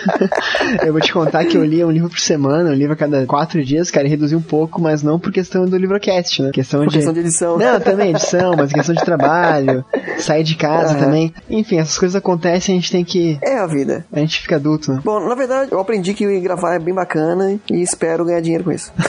eu 0.85 0.91
vou 0.91 1.01
te 1.01 1.11
contar 1.11 1.45
que 1.45 1.57
eu 1.57 1.63
lia 1.63 1.85
um 1.85 1.91
livro 1.91 2.09
por 2.09 2.19
semana, 2.19 2.69
um 2.69 2.73
livro 2.73 2.93
a 2.93 2.95
cada 2.95 3.25
quatro 3.25 3.63
dias, 3.63 3.91
cara, 3.91 4.05
e 4.07 4.09
reduzi 4.09 4.35
um 4.35 4.41
pouco, 4.41 4.81
mas 4.81 5.03
não 5.03 5.19
por 5.19 5.31
questão 5.31 5.65
do 5.65 5.77
livrocast, 5.77 6.41
né? 6.41 6.51
Questão 6.51 6.81
Por 6.81 6.89
de... 6.89 6.95
questão 6.95 7.13
de 7.13 7.19
edição. 7.19 7.57
Não, 7.57 7.79
também 7.79 8.09
edição, 8.11 8.55
mas 8.55 8.71
questão 8.71 8.95
de 8.95 9.03
trabalho, 9.03 9.83
sair 10.17 10.43
de 10.43 10.55
casa 10.55 10.93
Aham. 10.93 11.05
também. 11.05 11.33
Enfim, 11.49 11.77
essas 11.77 11.97
coisas 11.97 12.15
acontecem, 12.15 12.75
a 12.75 12.79
gente 12.79 12.91
tem 12.91 13.03
que... 13.03 13.37
É 13.41 13.57
a 13.57 13.67
vida. 13.67 14.05
A 14.11 14.19
gente 14.19 14.41
fica 14.41 14.55
adulto, 14.55 14.91
né? 14.91 15.01
Bom, 15.03 15.27
na 15.27 15.35
verdade, 15.35 15.71
eu 15.71 15.79
aprendi 15.79 16.13
que 16.13 16.39
gravar 16.39 16.75
é 16.75 16.79
bem 16.79 16.93
bacana 16.93 17.59
e 17.69 17.81
espero 17.81 18.25
ganhar 18.25 18.41
dinheiro 18.41 18.63
com 18.63 18.71
isso. 18.71 18.91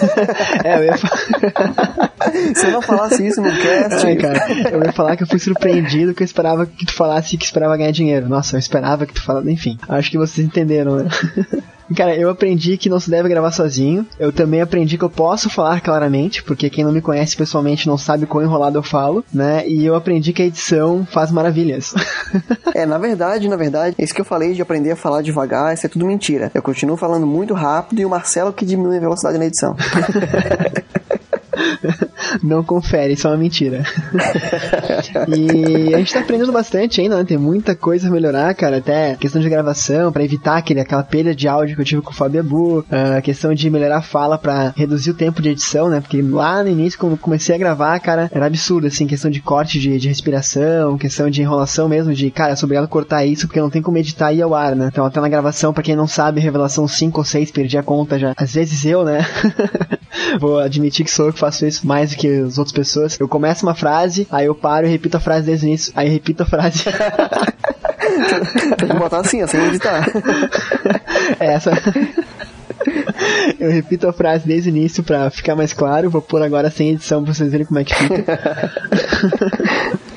É, 0.65 0.79
eu 0.79 0.85
ia 0.85 0.97
falar... 0.97 2.13
Se 2.55 2.67
eu 2.67 2.73
não 2.73 2.83
falasse 2.83 3.27
isso 3.27 3.41
no 3.41 3.51
cast, 3.51 4.07
Ai, 4.07 4.17
cara, 4.17 4.47
eu 4.73 4.83
ia 4.83 4.93
falar 4.93 5.17
que 5.17 5.23
eu 5.23 5.27
fui 5.27 5.39
surpreendido 5.39 6.15
que 6.15 6.23
eu 6.23 6.25
esperava 6.25 6.67
que 6.67 6.85
tu 6.87 6.93
falasse 6.93 7.37
que 7.37 7.45
esperava 7.45 7.77
ganhar 7.77 7.91
dinheiro. 7.91 8.29
Nossa, 8.29 8.57
eu 8.57 8.59
esperava 8.59 9.07
que 9.07 9.15
tu 9.15 9.23
falasse. 9.23 9.51
Enfim, 9.51 9.79
acho 9.89 10.11
que 10.11 10.19
vocês 10.19 10.47
entenderam, 10.47 10.86
né? 10.95 11.09
Cara, 11.95 12.17
eu 12.17 12.29
aprendi 12.29 12.77
que 12.77 12.89
não 12.89 12.99
se 12.99 13.09
deve 13.09 13.29
gravar 13.29 13.53
sozinho. 13.53 14.05
Eu 14.19 14.33
também 14.33 14.61
aprendi 14.61 14.99
que 14.99 15.05
eu 15.05 15.11
posso 15.11 15.49
falar 15.49 15.81
claramente, 15.81 16.43
porque 16.43 16.69
quem 16.69 16.85
não 16.85 16.91
me 16.91 17.01
conhece 17.01 17.37
pessoalmente 17.37 17.87
não 17.87 17.97
sabe 17.97 18.27
quão 18.27 18.43
enrolado 18.43 18.77
eu 18.77 18.83
falo, 18.83 19.25
né? 19.33 19.67
E 19.69 19.85
eu 19.85 19.95
aprendi 19.95 20.33
que 20.33 20.43
a 20.43 20.47
edição 20.47 21.07
faz 21.07 21.31
maravilhas. 21.31 21.95
É, 22.75 22.85
na 22.85 22.99
verdade, 22.99 23.49
na 23.49 23.57
verdade, 23.57 23.97
isso 23.99 24.13
que 24.13 24.21
eu 24.21 24.25
falei 24.25 24.53
de 24.53 24.61
aprender 24.61 24.91
a 24.91 24.97
falar 24.97 25.23
devagar, 25.23 25.73
isso 25.73 25.87
é 25.87 25.89
tudo 25.89 26.05
mentira. 26.05 26.51
Eu 26.53 26.61
continuo 26.61 26.95
falando 26.95 27.27
muito 27.27 27.55
rápido 27.55 28.01
e 28.01 28.05
o 28.05 28.11
Marcelo 28.11 28.53
que 28.53 28.67
diminui 28.67 28.99
a 28.99 29.01
velocidade 29.01 29.39
na 29.39 29.47
edição. 29.47 29.75
não 32.43 32.63
confere, 32.63 33.15
isso 33.15 33.27
é 33.27 33.31
uma 33.31 33.37
mentira. 33.37 33.85
e 35.29 35.95
a 35.95 35.99
gente 35.99 36.13
tá 36.13 36.21
aprendendo 36.21 36.53
bastante 36.53 37.01
ainda, 37.01 37.17
né? 37.17 37.25
Tem 37.25 37.39
muita 37.39 37.75
coisa 37.75 38.09
a 38.09 38.11
melhorar, 38.11 38.55
cara. 38.55 38.79
Até 38.79 39.17
questão 39.17 39.41
de 39.41 39.49
gravação, 39.49 40.13
pra 40.13 40.25
evitar 40.25 40.57
aquele, 40.57 40.81
aquela 40.81 41.03
perda 41.03 41.35
de 41.35 41.49
áudio 41.49 41.77
que 41.77 41.83
eu 41.83 41.87
tive 41.87 42.03
com 42.03 42.11
o 42.11 42.15
Fábio 42.15 42.41
Abu. 42.41 42.85
A 43.17 43.21
questão 43.21 43.55
de 43.55 43.71
melhorar 43.71 43.99
a 43.99 44.03
fala 44.03 44.39
pra 44.39 44.73
reduzir 44.77 45.11
o 45.11 45.15
tempo 45.15 45.43
de 45.43 45.51
edição, 45.51 45.89
né? 45.89 46.01
Porque 46.01 46.21
lá 46.23 46.63
no 46.63 46.71
início, 46.71 46.99
quando 46.99 47.17
comecei 47.17 47.55
a 47.55 47.59
gravar, 47.59 47.99
cara, 48.01 48.31
era 48.33 48.47
absurdo, 48.47 48.87
assim, 48.87 49.07
questão 49.07 49.31
de 49.31 49.41
corte 49.41 49.79
de, 49.79 49.99
de 49.99 50.09
respiração, 50.09 50.99
questão 50.99 51.31
de 51.31 51.43
enrolação 51.43 51.89
mesmo, 51.89 52.13
de, 52.13 52.31
cara, 52.31 52.53
eu 52.53 52.57
sou 52.57 52.67
obrigado 52.67 52.85
a 52.85 52.89
cortar 52.89 53.25
isso 53.25 53.47
porque 53.47 53.61
não 53.61 53.71
tem 53.71 53.83
como 53.83 53.99
editar 53.99 54.33
e 54.33 54.43
ao 54.43 54.55
ar, 54.55 54.75
né? 54.75 54.89
Então 54.93 55.05
até 55.05 55.21
na 55.21 55.29
gravação, 55.29 55.73
pra 55.73 55.83
quem 55.83 55.97
não 55.97 56.07
sabe, 56.07 56.41
revelação 56.41 56.87
5 56.87 57.19
ou 57.19 57.25
6, 57.25 57.51
perdi 57.51 57.79
a 57.79 57.83
conta 57.83 58.19
já. 58.19 58.33
Às 58.37 58.55
vezes 58.55 58.85
eu, 58.85 59.05
né? 59.05 59.27
Vou 60.41 60.59
admitir 60.59 61.05
que 61.05 61.11
sou 61.11 61.27
eu 61.27 61.33
que 61.33 61.39
faço 61.39 61.67
isso 61.67 61.87
mais 61.87 62.11
do 62.11 62.17
que 62.17 62.26
as 62.29 62.59
outras 62.59 62.73
pessoas. 62.73 63.19
Eu 63.19 63.29
começo 63.29 63.67
uma 63.67 63.75
frase, 63.75 64.27
aí 64.31 64.47
eu 64.47 64.55
paro 64.55 64.87
e 64.87 64.91
repito 64.91 65.17
a 65.17 65.21
frase 65.21 65.47
desde 65.47 65.67
o 65.67 65.69
início, 65.69 65.93
aí 65.97 66.09
repito 66.09 66.43
a 66.43 66.47
frase. 66.47 66.85
Tem 68.79 68.89
que 68.89 68.97
botar 68.97 69.19
assim, 69.19 69.43
ó, 69.43 69.47
sem 69.47 69.61
editar. 69.67 70.07
É 71.41 71.55
essa. 71.55 71.73
Eu 73.59 73.71
repito 73.71 74.07
a 74.07 74.13
frase 74.13 74.47
desde 74.47 74.71
o 74.71 74.73
início 74.73 75.03
pra 75.03 75.31
ficar 75.31 75.57
mais 75.57 75.73
claro. 75.73 76.11
Vou 76.11 76.23
pôr 76.23 76.43
agora 76.43 76.71
sem 76.71 76.91
edição 76.91 77.23
pra 77.25 77.35
vocês 77.35 77.51
verem 77.51 77.67
como 77.67 77.81
é 77.81 77.85
que 77.85 77.95
fica. 77.95 78.73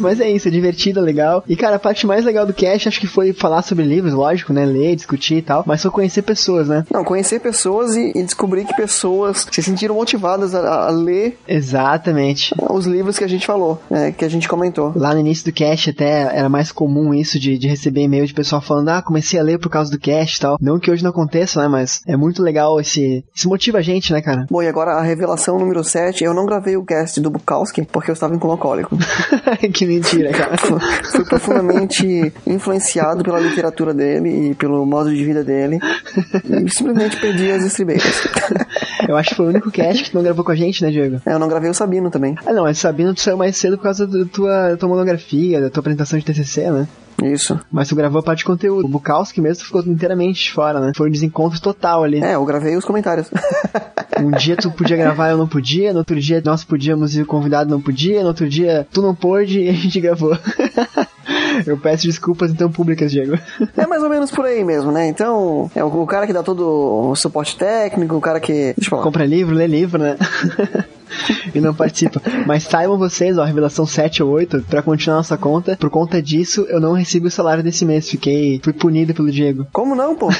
Mas 0.00 0.20
é 0.20 0.30
isso, 0.30 0.48
é 0.48 0.50
divertido, 0.50 1.00
é 1.00 1.02
legal. 1.02 1.44
E 1.48 1.56
cara, 1.56 1.76
a 1.76 1.78
parte 1.78 2.06
mais 2.06 2.24
legal 2.24 2.46
do 2.46 2.52
cast 2.52 2.88
acho 2.88 3.00
que 3.00 3.06
foi 3.06 3.32
falar 3.32 3.62
sobre 3.62 3.84
livros, 3.84 4.12
lógico, 4.12 4.52
né? 4.52 4.64
Ler, 4.64 4.96
discutir 4.96 5.36
e 5.36 5.42
tal. 5.42 5.64
Mas 5.66 5.82
foi 5.82 5.90
conhecer 5.90 6.22
pessoas, 6.22 6.68
né? 6.68 6.84
Não, 6.90 7.04
conhecer 7.04 7.40
pessoas 7.40 7.94
e, 7.96 8.12
e 8.14 8.22
descobrir 8.22 8.64
que 8.64 8.74
pessoas 8.74 9.46
se 9.50 9.62
sentiram 9.62 9.94
motivadas 9.94 10.54
a, 10.54 10.86
a 10.86 10.90
ler 10.90 11.38
Exatamente. 11.46 12.54
os 12.70 12.86
livros 12.86 13.18
que 13.18 13.24
a 13.24 13.28
gente 13.28 13.46
falou, 13.46 13.80
né, 13.90 14.12
que 14.12 14.24
a 14.24 14.28
gente 14.28 14.48
comentou. 14.48 14.92
Lá 14.94 15.14
no 15.14 15.20
início 15.20 15.44
do 15.44 15.52
cast 15.52 15.90
até 15.90 16.36
era 16.36 16.48
mais 16.48 16.72
comum 16.72 17.14
isso 17.14 17.38
de, 17.38 17.58
de 17.58 17.68
receber 17.68 18.02
e-mail 18.02 18.26
de 18.26 18.34
pessoal 18.34 18.60
falando, 18.60 18.88
ah, 18.90 19.02
comecei 19.02 19.38
a 19.38 19.42
ler 19.42 19.58
por 19.58 19.68
causa 19.68 19.90
do 19.90 19.98
cast 19.98 20.36
e 20.36 20.40
tal. 20.40 20.58
Não 20.60 20.78
que 20.78 20.90
hoje 20.90 21.02
não 21.02 21.10
aconteça, 21.10 21.60
né? 21.60 21.68
Mas 21.68 22.02
é 22.06 22.16
muito 22.16 22.42
legal 22.42 22.80
esse. 22.80 23.24
Isso 23.34 23.48
motiva 23.48 23.78
a 23.78 23.82
gente, 23.82 24.12
né, 24.12 24.20
cara? 24.20 24.46
Bom, 24.50 24.62
e 24.62 24.68
agora 24.68 24.92
a 24.92 25.02
revelação 25.02 25.58
número 25.58 25.82
7, 25.82 26.24
eu 26.24 26.34
não 26.34 26.46
gravei 26.46 26.76
o 26.76 26.84
cast 26.84 27.20
do 27.20 27.30
Bukowski 27.30 27.82
porque 27.82 28.10
eu 28.10 28.14
estava 28.14 28.34
em 28.34 28.38
coma 28.38 28.54
alcoólico. 28.54 28.96
que 29.82 29.86
mentira, 29.86 30.30
cara. 30.30 30.56
Fui 31.10 31.24
profundamente 31.24 32.32
influenciado 32.46 33.24
pela 33.24 33.40
literatura 33.40 33.92
dele 33.92 34.50
e 34.50 34.54
pelo 34.54 34.86
modo 34.86 35.10
de 35.10 35.24
vida 35.24 35.42
dele 35.42 35.80
e 36.44 36.70
simplesmente 36.70 37.20
perdi 37.20 37.50
as 37.50 37.64
estribeiras. 37.64 38.28
Eu 39.08 39.16
acho 39.16 39.30
que 39.30 39.34
foi 39.34 39.46
o 39.46 39.48
único 39.48 39.70
cast 39.70 40.04
que 40.04 40.10
tu 40.10 40.14
não 40.14 40.22
gravou 40.22 40.44
com 40.44 40.52
a 40.52 40.54
gente, 40.54 40.82
né, 40.82 40.90
Diego? 40.90 41.20
É, 41.26 41.32
eu 41.32 41.38
não 41.38 41.48
gravei 41.48 41.68
o 41.68 41.74
Sabino 41.74 42.08
também. 42.08 42.36
Ah, 42.46 42.52
não, 42.52 42.62
mas 42.62 42.78
Sabino 42.78 43.12
tu 43.12 43.20
saiu 43.20 43.36
mais 43.36 43.56
cedo 43.56 43.76
por 43.76 43.82
causa 43.82 44.06
da 44.06 44.24
tua, 44.26 44.70
da 44.70 44.76
tua 44.76 44.88
monografia, 44.88 45.60
da 45.60 45.68
tua 45.68 45.80
apresentação 45.80 46.16
de 46.16 46.24
TCC, 46.24 46.70
né? 46.70 46.86
Isso. 47.24 47.58
Mas 47.70 47.88
tu 47.88 47.96
gravou 47.96 48.20
a 48.20 48.22
parte 48.22 48.38
de 48.38 48.44
conteúdo. 48.44 48.86
O 48.86 48.88
Bukowski 48.88 49.40
mesmo 49.40 49.64
ficou 49.64 49.82
inteiramente 49.82 50.52
fora, 50.52 50.80
né? 50.80 50.92
Foi 50.96 51.08
um 51.08 51.12
desencontro 51.12 51.60
total 51.60 52.04
ali. 52.04 52.22
É, 52.22 52.34
eu 52.34 52.44
gravei 52.44 52.76
os 52.76 52.84
comentários. 52.84 53.30
Um 54.20 54.30
dia 54.36 54.56
tu 54.56 54.70
podia 54.70 54.96
gravar, 54.96 55.30
eu 55.30 55.36
não 55.36 55.46
podia. 55.46 55.92
No 55.92 56.00
outro 56.00 56.18
dia 56.20 56.42
nós 56.44 56.64
podíamos 56.64 57.16
e 57.16 57.22
o 57.22 57.26
convidado 57.26 57.70
não 57.70 57.80
podia. 57.80 58.22
No 58.22 58.28
outro 58.28 58.48
dia 58.48 58.86
tu 58.92 59.02
não 59.02 59.14
pôde 59.14 59.60
e 59.60 59.68
a 59.68 59.72
gente 59.72 60.00
gravou. 60.00 60.36
Eu 61.66 61.76
peço 61.76 62.06
desculpas 62.06 62.50
então 62.50 62.70
públicas, 62.70 63.10
Diego. 63.10 63.38
É 63.76 63.86
mais 63.86 64.02
ou 64.02 64.08
menos 64.08 64.30
por 64.30 64.44
aí 64.44 64.64
mesmo, 64.64 64.90
né? 64.90 65.06
Então, 65.06 65.70
é 65.74 65.82
o, 65.82 66.02
o 66.02 66.06
cara 66.06 66.26
que 66.26 66.32
dá 66.32 66.42
todo 66.42 67.10
o 67.10 67.16
suporte 67.16 67.56
técnico, 67.56 68.16
o 68.16 68.20
cara 68.20 68.40
que. 68.40 68.74
Compra 68.88 69.24
livro, 69.24 69.54
lê 69.54 69.66
livro, 69.66 69.98
né? 69.98 70.16
e 71.54 71.60
não 71.60 71.74
participa. 71.74 72.20
Mas 72.46 72.64
saibam 72.64 72.98
vocês, 72.98 73.38
ó, 73.38 73.44
revelação 73.44 73.86
7 73.86 74.22
ou 74.22 74.30
8, 74.30 74.64
pra 74.68 74.82
continuar 74.82 75.16
nossa 75.16 75.36
conta. 75.36 75.76
Por 75.76 75.90
conta 75.90 76.20
disso, 76.22 76.66
eu 76.68 76.80
não 76.80 76.92
recebi 76.92 77.26
o 77.26 77.30
salário 77.30 77.62
desse 77.62 77.84
mês. 77.84 78.08
Fiquei. 78.08 78.60
Fui 78.62 78.72
punido 78.72 79.14
pelo 79.14 79.30
Diego. 79.30 79.66
Como 79.72 79.94
não, 79.94 80.14
pô? 80.14 80.28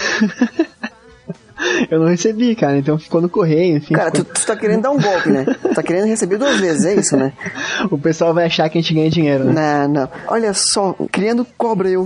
Eu 1.90 2.00
não 2.00 2.08
recebi, 2.08 2.56
cara, 2.56 2.76
então 2.76 2.98
ficou 2.98 3.20
no 3.20 3.28
correio, 3.28 3.76
enfim. 3.76 3.94
Cara, 3.94 4.10
ficou- 4.10 4.24
tu, 4.24 4.40
tu 4.40 4.46
tá 4.46 4.56
querendo 4.56 4.82
dar 4.82 4.90
um 4.90 5.00
golpe, 5.00 5.30
né? 5.30 5.44
Tu 5.44 5.74
tá 5.74 5.82
querendo 5.82 6.06
receber 6.06 6.36
duas 6.36 6.58
vezes, 6.58 6.84
é 6.84 6.94
isso, 6.94 7.16
né? 7.16 7.32
O 7.88 7.96
pessoal 7.96 8.34
vai 8.34 8.46
achar 8.46 8.68
que 8.68 8.78
a 8.78 8.80
gente 8.80 8.92
ganha 8.92 9.08
dinheiro, 9.08 9.44
né? 9.44 9.86
Não, 9.86 10.00
não. 10.02 10.08
Olha 10.26 10.52
só, 10.54 10.92
criando 11.12 11.46
cobra 11.56 11.88
eu. 11.88 12.04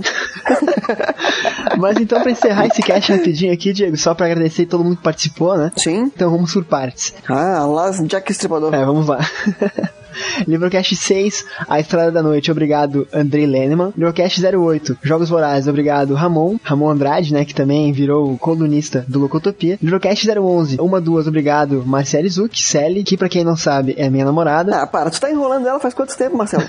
Mas 1.77 1.97
então, 1.97 2.21
pra 2.21 2.31
encerrar 2.31 2.67
esse 2.67 2.81
cast 2.81 3.11
rapidinho 3.11 3.53
aqui, 3.53 3.73
Diego, 3.73 3.97
só 3.97 4.13
pra 4.13 4.27
agradecer 4.27 4.65
todo 4.65 4.83
mundo 4.83 4.97
que 4.97 5.03
participou, 5.03 5.57
né? 5.57 5.71
Sim. 5.75 6.03
Então 6.03 6.29
vamos 6.29 6.53
por 6.53 6.63
partes. 6.63 7.13
Ah, 7.27 7.65
Las 7.65 7.97
Jack 8.07 8.31
Estripador. 8.31 8.73
É, 8.73 8.85
vamos 8.85 9.07
lá. 9.07 9.19
Livrocast 10.47 10.95
6, 10.95 11.45
A 11.67 11.79
Estrada 11.79 12.11
da 12.11 12.23
Noite, 12.23 12.51
obrigado 12.51 13.07
Andrei 13.13 13.45
Lenneman. 13.45 13.93
Livrocast 13.95 14.41
08, 14.43 14.97
Jogos 15.01 15.29
Vorazes, 15.29 15.67
obrigado 15.67 16.13
Ramon, 16.13 16.57
Ramon 16.63 16.89
Andrade, 16.89 17.33
né, 17.33 17.45
que 17.45 17.55
também 17.55 17.91
virou 17.91 18.37
colunista 18.37 19.05
do 19.07 19.19
Locotopia. 19.19 19.77
Livrocast 19.81 20.27
011, 20.29 20.77
Uma 20.79 21.01
Duas, 21.01 21.27
obrigado 21.27 21.83
Marcele 21.85 22.29
Zuc, 22.29 22.61
Sally, 22.61 23.03
que 23.03 23.17
pra 23.17 23.29
quem 23.29 23.43
não 23.43 23.55
sabe 23.55 23.95
é 23.97 24.09
minha 24.09 24.25
namorada. 24.25 24.81
Ah, 24.81 24.87
para, 24.87 25.09
tu 25.09 25.19
tá 25.19 25.29
enrolando 25.29 25.67
ela 25.67 25.79
faz 25.79 25.93
quanto 25.93 26.17
tempo, 26.17 26.37
Marcelo? 26.37 26.63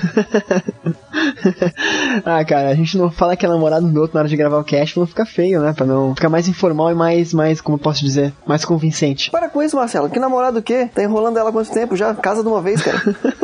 ah, 2.24 2.44
cara, 2.44 2.70
a 2.70 2.74
gente 2.74 2.96
não 2.96 3.10
fala 3.10 3.36
que 3.36 3.44
é 3.44 3.48
namorado 3.48 3.88
do 3.88 4.00
outro 4.00 4.14
na 4.14 4.20
hora 4.20 4.28
de 4.28 4.36
gravar 4.36 4.58
o 4.58 4.64
cast 4.64 4.94
pra 4.94 5.00
não 5.00 5.06
ficar 5.06 5.26
feio, 5.26 5.60
né, 5.60 5.72
pra 5.72 5.86
não 5.86 6.14
ficar 6.14 6.28
mais 6.28 6.48
informal 6.48 6.90
e 6.90 6.94
mais, 6.94 7.34
mais, 7.34 7.60
como 7.60 7.76
eu 7.76 7.80
posso 7.80 8.04
dizer, 8.04 8.32
mais 8.46 8.64
convincente. 8.64 9.30
Para 9.30 9.48
com 9.48 9.62
isso, 9.62 9.76
Marcelo. 9.76 10.10
Que 10.10 10.18
namorado 10.18 10.58
o 10.58 10.62
quê? 10.62 10.88
Tá 10.94 11.02
enrolando 11.02 11.38
ela 11.38 11.50
há 11.50 11.52
quanto 11.52 11.70
tempo 11.70 11.96
já? 11.96 12.14
Casa 12.14 12.42
de 12.42 12.48
uma 12.48 12.60
vez, 12.60 12.82
cara. 12.82 12.98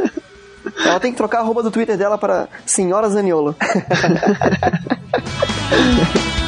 Ela 0.85 1.01
tem 1.01 1.13
que 1.13 1.17
trocar 1.17 1.41
a 1.41 1.43
roupa 1.43 1.63
do 1.63 1.71
Twitter 1.71 1.97
dela 1.97 2.19
para 2.19 2.49
Senhora 2.67 3.09
Zaniolo. 3.09 3.57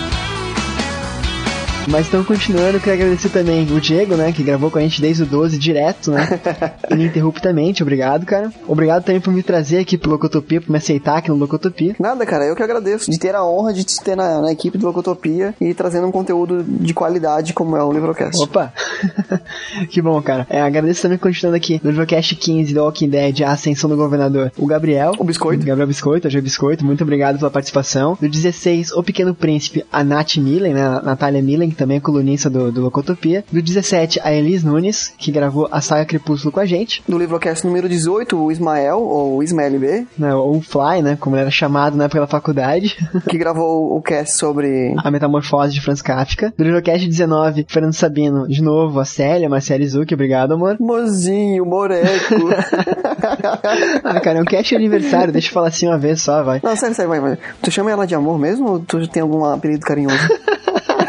Mas 1.89 2.09
então, 2.09 2.25
continuando, 2.25 2.77
eu 2.77 2.81
queria 2.81 2.95
agradecer 2.95 3.29
também 3.29 3.63
o 3.71 3.81
Diego, 3.81 4.17
né, 4.17 4.33
que 4.33 4.43
gravou 4.43 4.71
com 4.71 4.79
a 4.79 4.81
gente 4.81 5.01
desde 5.01 5.23
o 5.23 5.27
12 5.27 5.57
direto, 5.57 6.11
né, 6.11 6.29
ininterruptamente, 6.91 7.83
obrigado, 7.83 8.27
cara. 8.27 8.53
Obrigado 8.67 9.05
também 9.05 9.21
por 9.21 9.33
me 9.33 9.43
trazer 9.43 9.79
aqui 9.79 9.97
pro 9.97 10.11
Locotopia, 10.11 10.61
por 10.61 10.71
me 10.71 10.79
aceitar 10.79 11.19
aqui 11.19 11.29
no 11.29 11.37
Locotopia. 11.37 11.95
Nada, 12.01 12.27
cara, 12.27 12.45
eu 12.45 12.57
que 12.57 12.63
agradeço 12.63 13.11
de 13.11 13.19
ter 13.19 13.35
a 13.35 13.45
honra 13.45 13.73
de 13.73 13.85
te 13.85 14.01
ter 14.03 14.17
na, 14.17 14.41
na 14.41 14.53
equipe 14.53 14.77
do 14.77 14.87
Locotopia 14.87 15.55
e 15.61 15.73
trazendo 15.75 16.09
um 16.09 16.13
conteúdo 16.13 16.65
de 16.65 16.93
qualidade 16.93 17.53
como 17.53 17.77
é 17.77 17.85
o 17.85 17.93
Livrocast. 17.93 18.43
Opa! 18.43 18.73
que 19.89 20.03
bom, 20.03 20.21
cara. 20.21 20.47
É, 20.51 20.61
agradeço 20.61 21.03
também 21.03 21.19
continuando 21.19 21.57
aqui 21.57 21.81
no 21.85 21.91
Livrocast 21.91 22.35
15 22.35 22.75
do 22.75 22.83
Walking 22.83 23.09
Dead, 23.09 23.43
a 23.43 23.53
Ascensão 23.53 23.89
do 23.89 23.97
Governador, 23.97 24.53
o 24.59 24.67
Gabriel. 24.67 25.13
O 25.19 25.25
Biscoito. 25.25 25.65
Gabriel 25.65 25.87
Biscoito, 25.87 26.27
hoje 26.27 26.39
é 26.39 26.41
Biscoito, 26.41 26.85
muito 26.85 27.05
obrigado 27.05 27.39
pela 27.39 27.51
participação. 27.51 28.19
Do 28.21 28.29
16, 28.29 28.93
O 28.93 29.03
Pequeno 29.03 29.35
Príncipe, 29.35 29.85
a 29.93 30.03
Nath 30.03 30.37
Millen, 30.37 30.75
né, 30.75 30.85
a 30.85 31.03
Natália 31.03 31.41
Millen, 31.41 31.71
também 31.77 31.99
é 31.99 32.01
colunista 32.01 32.49
do, 32.51 32.73
do 32.73 32.83
Locotopia. 32.83 33.45
Do 33.51 33.63
17, 33.63 34.21
a 34.23 34.33
Elis 34.33 34.65
Nunes, 34.65 35.13
que 35.19 35.31
gravou 35.31 35.69
a 35.71 35.81
saga 35.81 36.05
Crepúsculo 36.05 36.53
com 36.53 36.61
a 36.61 36.67
gente. 36.67 37.03
Do 37.09 37.19
Livrocast 37.19 37.67
número 37.67 37.89
18, 37.89 38.37
o 38.37 38.51
Ismael, 38.51 39.01
ou 39.01 39.43
Ismael 39.43 39.79
B, 39.79 40.07
né, 40.19 40.35
ou 40.35 40.61
Fly, 40.61 41.03
né, 41.03 41.17
como 41.19 41.37
ele 41.37 41.43
era 41.43 41.51
chamado 41.51 41.97
na 41.97 42.05
época 42.05 42.21
da 42.21 42.27
faculdade, 42.27 42.97
que 43.29 43.39
gravou 43.39 43.97
o 43.97 44.03
cast 44.03 44.37
sobre 44.37 44.95
a 44.97 45.11
metamorfose 45.11 45.75
de 45.75 45.81
Franz 45.81 46.03
Kafka. 46.03 46.53
Do 46.57 46.65
Livrocast 46.65 47.07
19, 47.07 47.67
Fernando 47.69 47.95
Sabino, 47.95 48.49
de 48.49 48.63
novo, 48.63 48.99
a 49.01 49.05
Célia, 49.05 49.49
Marcele 49.49 49.87
Zuc, 49.87 50.13
obrigado, 50.13 50.55
amor. 50.55 50.77
Mozinho, 50.81 51.65
Moreco. 51.65 52.07
ah, 54.05 54.21
cara, 54.21 54.39
é 54.39 54.43
um 54.43 54.45
cast 54.45 54.75
aniversário, 54.75 55.33
deixa 55.33 55.49
eu 55.49 55.53
falar 55.53 55.69
assim 55.69 55.87
uma 55.87 55.99
vez 55.99 56.23
só, 56.23 56.43
vai. 56.43 56.61
Não, 56.63 56.77
sério, 56.77 56.95
sério, 56.95 57.11
vai, 57.11 57.21
vai. 57.21 57.39
Tu 57.63 57.71
chama 57.71 57.91
ela 57.91 58.07
de 58.07 58.15
amor 58.15 58.39
mesmo 58.39 58.71
ou 58.71 58.81
tu 58.81 59.07
tem 59.09 59.23
algum 59.23 59.45
apelido 59.45 59.85
carinhoso? 59.85 60.17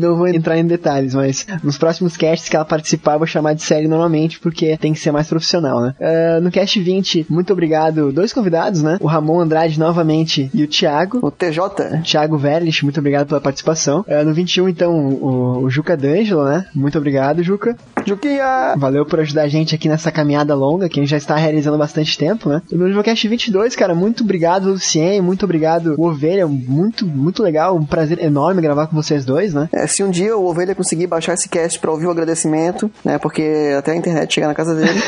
Não 0.00 0.16
vou 0.16 0.28
entrar 0.28 0.58
em 0.58 0.66
detalhes, 0.66 1.14
mas 1.14 1.46
nos 1.62 1.78
próximos 1.78 2.16
casts 2.16 2.48
que 2.48 2.56
ela 2.56 2.64
participar, 2.64 3.14
eu 3.14 3.18
vou 3.18 3.26
chamar 3.26 3.54
de 3.54 3.62
série 3.62 3.86
normalmente, 3.86 4.40
porque 4.40 4.76
tem 4.76 4.92
que 4.92 4.98
ser 4.98 5.12
mais 5.12 5.28
profissional, 5.28 5.80
né? 5.80 5.94
Uh, 6.00 6.40
no 6.40 6.50
cast 6.50 6.80
20, 6.80 7.26
muito 7.28 7.52
obrigado, 7.52 8.12
dois 8.12 8.32
convidados, 8.32 8.82
né? 8.82 8.98
O 9.00 9.06
Ramon 9.06 9.40
Andrade 9.40 9.78
novamente 9.78 10.50
e 10.54 10.62
o 10.62 10.68
Thiago. 10.68 11.20
O 11.22 11.30
TJ. 11.30 12.00
Thiago 12.02 12.38
Verlich, 12.38 12.84
muito 12.84 12.98
obrigado 12.98 13.28
pela 13.28 13.40
participação. 13.40 14.04
Uh, 14.08 14.24
no 14.24 14.32
21, 14.32 14.68
então, 14.68 14.92
o, 14.92 15.64
o 15.64 15.70
Juca 15.70 15.96
D'Angelo, 15.96 16.44
né? 16.44 16.66
Muito 16.74 16.96
obrigado, 16.98 17.42
Juca. 17.42 17.76
Juquinha! 18.06 18.74
Valeu 18.76 19.04
por 19.04 19.20
ajudar 19.20 19.42
a 19.42 19.48
gente 19.48 19.74
aqui 19.74 19.88
nessa 19.88 20.10
caminhada 20.10 20.54
longa, 20.54 20.88
que 20.88 20.98
a 20.98 21.02
gente 21.02 21.10
já 21.10 21.16
está 21.16 21.36
realizando 21.36 21.76
bastante 21.76 22.16
tempo, 22.16 22.48
né? 22.48 22.62
E 22.70 22.74
no 22.74 22.86
Livocast 22.86 23.26
22, 23.28 23.76
cara, 23.76 23.94
muito 23.94 24.24
obrigado, 24.24 24.70
Lucien, 24.70 25.20
muito 25.20 25.44
obrigado, 25.44 25.94
o 25.98 26.06
Ovelha, 26.06 26.46
muito, 26.46 27.06
muito 27.06 27.42
legal, 27.42 27.76
um 27.76 27.84
prazer 27.84 28.22
enorme 28.22 28.62
gravar 28.62 28.86
com 28.86 28.96
vocês 28.96 29.24
dois, 29.24 29.54
né? 29.54 29.68
É, 29.72 29.86
se 29.92 30.02
um 30.02 30.10
dia 30.10 30.36
o 30.36 30.46
Ovelha 30.46 30.74
conseguir 30.74 31.06
baixar 31.06 31.34
esse 31.34 31.48
cast 31.48 31.78
pra 31.78 31.90
ouvir 31.90 32.06
o 32.06 32.10
agradecimento, 32.10 32.90
né? 33.04 33.18
Porque 33.18 33.74
até 33.78 33.92
a 33.92 33.96
internet 33.96 34.32
chegar 34.32 34.48
na 34.48 34.54
casa 34.54 34.74
dele. 34.74 35.00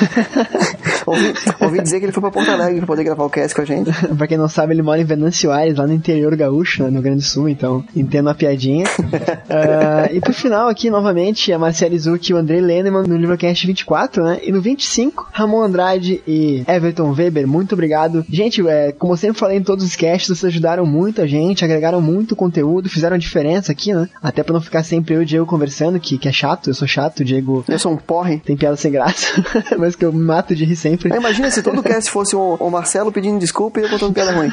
ouvi, 1.07 1.35
ouvi 1.61 1.83
dizer 1.83 1.99
que 1.99 2.07
ele 2.07 2.13
foi 2.13 2.21
pra 2.21 2.31
Porto 2.31 2.51
Alegre 2.51 2.79
pra 2.79 2.87
poder 2.87 3.05
gravar 3.05 3.25
o 3.25 3.31
cast 3.31 3.55
com 3.55 3.63
a 3.63 3.65
gente. 3.65 3.91
pra 4.17 4.27
quem 4.27 4.39
não 4.39 4.49
sabe, 4.49 4.73
ele 4.73 4.83
mora 4.83 5.01
em 5.01 5.05
Venâncio 5.05 5.51
Aires, 5.51 5.77
lá 5.77 5.87
no 5.87 5.93
interior 5.93 6.35
gaúcho, 6.37 6.83
né, 6.83 6.91
no 6.91 7.03
Grande 7.03 7.23
Sul, 7.23 7.49
então 7.49 7.85
entendo 7.95 8.29
a 8.29 8.35
piadinha. 8.35 8.87
uh, 8.87 10.13
e 10.13 10.21
por 10.21 10.33
final 10.33 10.69
aqui, 10.69 10.91
novamente, 10.91 11.53
a 11.53 11.59
Marcela 11.59 11.95
Izuki 11.95 12.33
e 12.33 12.35
o 12.35 12.39
Andrei 12.39 12.61
Lenneman 12.61 13.03
no 13.03 13.17
Livrocast 13.17 13.67
24, 13.67 14.25
né? 14.25 14.41
E 14.43 14.53
no 14.53 14.61
25, 14.61 15.29
Ramon 15.33 15.63
Andrade 15.63 16.23
e 16.27 16.65
Everton 16.67 17.13
Weber, 17.13 17.47
muito 17.47 17.73
obrigado. 17.75 18.25
Gente, 18.29 18.67
é, 18.67 18.93
como 18.93 19.13
eu 19.13 19.17
sempre 19.17 19.39
falei 19.39 19.59
em 19.59 19.63
todos 19.63 19.85
os 19.85 19.97
casts, 19.97 20.29
vocês 20.29 20.53
ajudaram 20.53 20.87
muito 20.87 21.21
a 21.21 21.27
gente, 21.27 21.65
agregaram 21.65 22.01
muito 22.01 22.37
conteúdo, 22.37 22.89
fizeram 22.89 23.19
diferença 23.19 23.73
aqui, 23.73 23.93
né? 23.93 24.09
Até 24.23 24.43
pra 24.43 24.53
não 24.53 24.61
ficar 24.61 24.72
sempre 24.81 25.15
eu 25.15 25.21
e 25.21 25.25
o 25.25 25.27
Diego 25.27 25.45
conversando, 25.45 25.99
que, 25.99 26.17
que 26.17 26.29
é 26.29 26.33
chato, 26.33 26.71
eu 26.71 26.75
sou 26.75 26.87
chato, 26.87 27.21
o 27.21 27.25
Diego... 27.25 27.65
Eu 27.67 27.79
sou 27.79 27.93
um 27.93 27.97
porre. 27.97 28.39
Tem 28.39 28.57
piada 28.57 28.77
sem 28.77 28.93
graça, 28.93 29.43
mas 29.77 29.97
que 29.97 30.05
eu 30.05 30.13
me 30.13 30.23
mato 30.23 30.55
de 30.55 30.65
rir 30.65 30.77
sempre. 30.77 31.15
Imagina 31.15 31.51
se 31.51 31.63
todo 31.63 31.83
cast 31.83 32.09
fosse 32.11 32.37
o, 32.37 32.55
o 32.55 32.71
Marcelo 32.71 33.11
pedindo 33.11 33.41
desculpa 33.41 33.81
e 33.81 33.83
eu 33.83 33.91
contando 33.91 34.15
piada 34.15 34.33
ruim. 34.33 34.53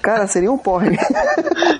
Cara, 0.00 0.26
seria 0.26 0.50
um 0.50 0.58
porre. 0.58 0.96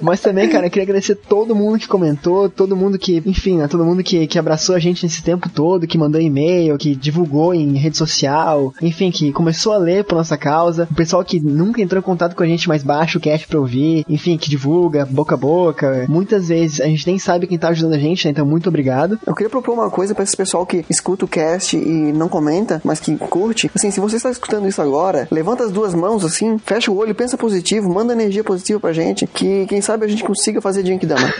Mas 0.00 0.20
também, 0.20 0.48
cara, 0.48 0.66
eu 0.66 0.70
queria 0.70 0.84
agradecer 0.84 1.14
todo 1.14 1.54
mundo 1.54 1.78
que 1.78 1.88
comentou, 1.88 2.48
todo 2.48 2.76
mundo 2.76 2.98
que, 2.98 3.22
enfim, 3.24 3.58
né, 3.58 3.68
todo 3.68 3.84
mundo 3.84 4.02
que, 4.02 4.26
que 4.26 4.38
abraçou 4.38 4.74
a 4.74 4.78
gente 4.78 5.04
nesse 5.04 5.22
tempo 5.22 5.48
todo, 5.48 5.86
que 5.86 5.98
mandou 5.98 6.20
e-mail, 6.20 6.76
que 6.76 6.94
divulgou 6.94 7.54
em 7.54 7.76
rede 7.76 7.96
social, 7.96 8.72
enfim, 8.82 9.10
que 9.10 9.32
começou 9.32 9.72
a 9.72 9.78
ler 9.78 10.04
por 10.04 10.16
nossa 10.16 10.36
causa, 10.36 10.88
o 10.90 10.94
pessoal 10.94 11.24
que 11.24 11.40
nunca 11.40 11.80
entrou 11.80 12.00
em 12.00 12.02
contato 12.02 12.34
com 12.34 12.42
a 12.42 12.46
gente, 12.46 12.68
mas 12.68 12.82
baixa 12.82 13.18
o 13.18 13.20
cast 13.20 13.46
pra 13.46 13.58
ouvir, 13.58 14.04
enfim, 14.08 14.36
que 14.36 14.50
divulga 14.50 15.06
boca 15.06 15.34
a 15.34 15.38
boca. 15.38 16.06
Muitas 16.08 16.43
vezes 16.48 16.80
a 16.80 16.86
gente 16.86 17.06
nem 17.06 17.18
sabe 17.18 17.46
quem 17.46 17.58
tá 17.58 17.68
ajudando 17.68 17.94
a 17.94 17.98
gente, 17.98 18.24
né? 18.24 18.30
Então, 18.30 18.46
muito 18.46 18.68
obrigado. 18.68 19.18
Eu 19.26 19.34
queria 19.34 19.50
propor 19.50 19.72
uma 19.72 19.90
coisa 19.90 20.14
para 20.14 20.24
esse 20.24 20.36
pessoal 20.36 20.66
que 20.66 20.84
escuta 20.88 21.24
o 21.24 21.28
cast 21.28 21.76
e 21.76 22.12
não 22.12 22.28
comenta, 22.28 22.80
mas 22.84 23.00
que 23.00 23.16
curte. 23.16 23.70
Assim, 23.74 23.90
se 23.90 24.00
você 24.00 24.16
está 24.16 24.30
escutando 24.30 24.68
isso 24.68 24.80
agora, 24.80 25.28
levanta 25.30 25.64
as 25.64 25.72
duas 25.72 25.94
mãos 25.94 26.24
assim, 26.24 26.58
fecha 26.58 26.90
o 26.90 26.96
olho, 26.96 27.14
pensa 27.14 27.36
positivo, 27.36 27.92
manda 27.92 28.12
energia 28.12 28.44
positiva 28.44 28.80
pra 28.80 28.92
gente, 28.92 29.26
que 29.26 29.66
quem 29.66 29.80
sabe 29.80 30.04
a 30.04 30.08
gente 30.08 30.24
consiga 30.24 30.60
fazer 30.60 30.84
Genkidama. 30.84 31.32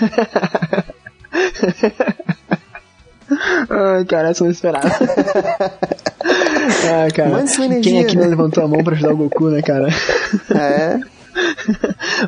Ai, 3.69 4.05
cara, 4.05 4.31
essa 4.31 4.43
eu 4.43 4.47
não 4.47 4.53
esperava. 4.53 4.89
ah, 6.19 7.09
cara. 7.15 7.31
Mande 7.31 7.51
sua 7.51 7.65
energia. 7.65 7.93
Quem 7.93 8.01
aqui 8.03 8.17
não 8.17 8.29
levantou 8.29 8.65
a 8.65 8.69
mão 8.69 8.83
pra 8.83 8.95
ajudar 8.95 9.13
o 9.13 9.17
Goku, 9.17 9.49
né, 9.49 9.63
cara? 9.63 9.89
É. 10.55 11.01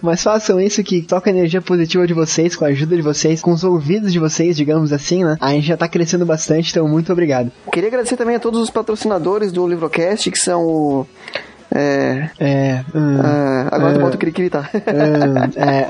Mas 0.02 0.22
façam 0.22 0.60
isso 0.60 0.82
que 0.82 1.02
toca 1.02 1.30
a 1.30 1.32
energia 1.32 1.60
positiva 1.60 2.06
de 2.06 2.14
vocês, 2.14 2.54
com 2.56 2.64
a 2.64 2.68
ajuda 2.68 2.96
de 2.96 3.02
vocês, 3.02 3.40
com 3.40 3.52
os 3.52 3.64
ouvidos 3.64 4.12
de 4.12 4.18
vocês, 4.18 4.56
digamos 4.56 4.92
assim, 4.92 5.24
né? 5.24 5.36
A 5.40 5.52
gente 5.52 5.66
já 5.66 5.76
tá 5.76 5.88
crescendo 5.88 6.26
bastante, 6.26 6.70
então 6.70 6.86
muito 6.88 7.12
obrigado. 7.12 7.50
Queria 7.72 7.88
agradecer 7.88 8.16
também 8.16 8.36
a 8.36 8.40
todos 8.40 8.60
os 8.60 8.70
patrocinadores 8.70 9.52
do 9.52 9.66
Livrocast, 9.66 10.30
que 10.30 10.38
são 10.38 10.64
o. 10.64 11.06
É. 11.70 12.30
É. 12.38 12.84
hum, 12.94 13.18
ah, 13.22 13.68
agora 13.72 13.94
tu 13.94 13.98
é, 13.98 14.02
bota 14.02 14.16
o 14.16 14.18
Cri 14.18 14.48
tá? 14.48 14.70
hum, 14.72 15.50
é. 15.56 15.86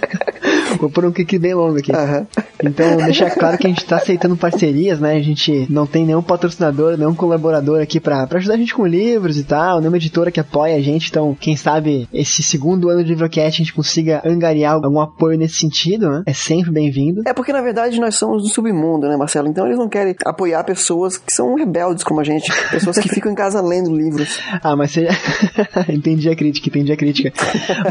Vou 0.80 0.90
pôr 0.90 1.04
um 1.04 1.12
clique 1.12 1.38
bem 1.38 1.54
longo 1.54 1.78
aqui. 1.78 1.92
Aham. 1.94 2.26
Então, 2.64 2.96
deixar 2.96 3.30
claro 3.30 3.58
que 3.58 3.66
a 3.66 3.70
gente 3.70 3.84
tá 3.84 3.96
aceitando 3.96 4.36
parcerias, 4.36 5.00
né? 5.00 5.16
A 5.16 5.22
gente 5.22 5.66
não 5.70 5.86
tem 5.86 6.04
nenhum 6.04 6.22
patrocinador, 6.22 6.96
nenhum 6.96 7.14
colaborador 7.14 7.80
aqui 7.80 8.00
pra, 8.00 8.26
pra 8.26 8.38
ajudar 8.38 8.54
a 8.54 8.58
gente 8.58 8.74
com 8.74 8.86
livros 8.86 9.38
e 9.38 9.44
tal, 9.44 9.80
nenhuma 9.80 9.96
editora 9.96 10.30
que 10.30 10.40
apoia 10.40 10.76
a 10.76 10.80
gente. 10.80 11.08
Então, 11.08 11.36
quem 11.38 11.56
sabe 11.56 12.08
esse 12.12 12.42
segundo 12.42 12.88
ano 12.88 13.02
de 13.02 13.10
Livrocast 13.10 13.60
a 13.60 13.64
gente 13.64 13.74
consiga 13.74 14.22
angariar 14.24 14.74
algum 14.74 15.00
apoio 15.00 15.38
nesse 15.38 15.56
sentido, 15.56 16.10
né? 16.10 16.22
É 16.26 16.32
sempre 16.32 16.70
bem-vindo. 16.70 17.22
É 17.26 17.32
porque 17.32 17.52
na 17.52 17.60
verdade 17.60 18.00
nós 18.00 18.16
somos 18.16 18.42
do 18.42 18.48
submundo, 18.48 19.08
né, 19.08 19.16
Marcelo? 19.16 19.48
Então 19.48 19.66
eles 19.66 19.78
não 19.78 19.88
querem 19.88 20.14
apoiar 20.24 20.64
pessoas 20.64 21.16
que 21.16 21.32
são 21.32 21.54
rebeldes 21.54 22.04
como 22.04 22.20
a 22.20 22.24
gente, 22.24 22.50
pessoas 22.70 22.98
que 22.98 23.08
ficam 23.08 23.30
em 23.32 23.34
casa 23.34 23.60
lendo 23.60 23.94
livros. 23.94 24.38
Ah, 24.62 24.76
mas 24.76 24.92
seja. 24.92 25.10
entendi 25.88 26.30
a 26.30 26.36
crítica, 26.36 26.68
entendi 26.68 26.92
a 26.92 26.96
crítica. 26.96 27.32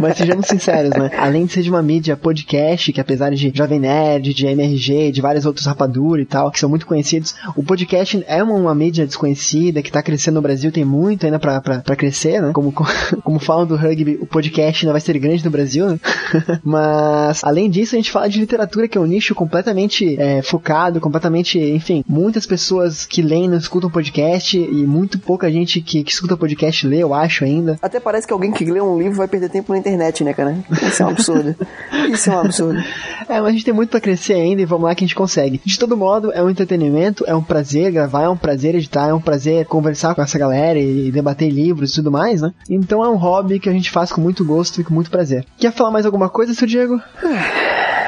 mas 0.01 0.17
sejamos 0.17 0.47
sinceros, 0.47 0.91
né? 0.91 1.11
Além 1.17 1.45
de 1.45 1.53
ser 1.53 1.61
de 1.61 1.69
uma 1.69 1.83
mídia 1.83 2.17
podcast, 2.17 2.91
que 2.91 3.01
apesar 3.01 3.29
de 3.29 3.51
Jovem 3.53 3.79
Nerd, 3.79 4.33
de 4.33 4.47
MRG, 4.63 5.11
de 5.11 5.21
vários 5.21 5.45
outros 5.45 5.65
rapadura 5.65 6.21
e 6.21 6.25
tal, 6.25 6.51
que 6.51 6.59
são 6.59 6.69
muito 6.69 6.85
conhecidos, 6.85 7.35
o 7.55 7.63
podcast 7.63 8.23
é 8.27 8.41
uma, 8.41 8.55
uma 8.55 8.75
mídia 8.75 9.05
desconhecida 9.05 9.81
que 9.81 9.91
tá 9.91 10.01
crescendo 10.01 10.35
no 10.35 10.41
Brasil, 10.41 10.71
tem 10.71 10.85
muito 10.85 11.25
ainda 11.25 11.39
pra, 11.39 11.59
pra, 11.61 11.79
pra 11.79 11.95
crescer, 11.95 12.41
né? 12.41 12.51
Como, 12.53 12.71
como 13.23 13.39
falam 13.39 13.65
do 13.65 13.75
rugby, 13.75 14.17
o 14.21 14.25
podcast 14.25 14.85
ainda 14.85 14.93
vai 14.93 15.01
ser 15.01 15.17
grande 15.19 15.43
no 15.43 15.51
Brasil, 15.51 15.87
né? 15.87 15.99
mas, 16.63 17.43
além 17.43 17.69
disso, 17.69 17.95
a 17.95 17.97
gente 17.97 18.11
fala 18.11 18.29
de 18.29 18.39
literatura, 18.39 18.87
que 18.87 18.97
é 18.97 19.01
um 19.01 19.05
nicho 19.05 19.35
completamente 19.35 20.19
é, 20.19 20.41
focado, 20.41 20.99
completamente, 20.99 21.59
enfim, 21.59 22.03
muitas 22.07 22.45
pessoas 22.45 23.05
que 23.05 23.21
leem 23.21 23.49
não 23.49 23.57
escutam 23.57 23.89
podcast 23.89 24.57
e 24.57 24.85
muito 24.85 25.19
pouca 25.19 25.51
gente 25.51 25.81
que, 25.81 26.03
que 26.03 26.11
escuta 26.11 26.37
podcast 26.37 26.87
lê, 26.87 26.99
eu 26.99 27.13
acho 27.13 27.43
ainda. 27.43 27.77
Até 27.81 27.99
parece 27.99 28.27
que 28.27 28.33
alguém 28.33 28.51
que 28.51 28.65
lê 28.65 28.81
um 28.81 28.97
livro 28.97 29.17
vai 29.17 29.27
perder 29.27 29.49
tempo 29.49 29.71
na 29.71 29.79
internet, 29.79 30.23
né, 30.23 30.33
cara? 30.33 30.57
Isso 30.71 31.01
é 31.01 31.05
um 31.05 31.09
absurdo. 31.09 31.55
Isso 32.11 32.29
é 32.29 32.35
um 32.35 32.39
absurdo. 32.39 32.79
É, 33.27 33.39
mas 33.39 33.45
a 33.45 33.51
gente 33.51 33.65
tem 33.65 33.73
muito 33.73 33.89
pra 33.89 33.99
crescer 33.99 34.33
ainda 34.33 34.52
e 34.61 34.65
vamos 34.65 34.85
lá 34.85 34.95
que 34.95 35.03
a 35.03 35.07
gente 35.07 35.15
consegue. 35.15 35.61
De 35.63 35.79
todo 35.79 35.97
modo, 35.97 36.31
é 36.31 36.43
um 36.43 36.49
entretenimento, 36.49 37.23
é 37.27 37.35
um 37.35 37.43
prazer 37.43 37.91
gravar, 37.91 38.23
é 38.23 38.29
um 38.29 38.37
prazer 38.37 38.75
editar, 38.75 39.09
é 39.09 39.13
um 39.13 39.21
prazer 39.21 39.65
conversar 39.65 40.15
com 40.15 40.21
essa 40.21 40.37
galera 40.37 40.79
e 40.79 41.11
debater 41.11 41.49
livros 41.49 41.91
e 41.91 41.95
tudo 41.95 42.11
mais, 42.11 42.41
né? 42.41 42.53
Então 42.69 43.03
é 43.03 43.09
um 43.09 43.15
hobby 43.15 43.59
que 43.59 43.69
a 43.69 43.73
gente 43.73 43.91
faz 43.91 44.11
com 44.11 44.21
muito 44.21 44.43
gosto 44.45 44.81
e 44.81 44.83
com 44.83 44.93
muito 44.93 45.09
prazer. 45.09 45.45
Quer 45.57 45.71
falar 45.71 45.91
mais 45.91 46.05
alguma 46.05 46.29
coisa, 46.29 46.53
seu 46.53 46.67
Diego? 46.67 46.99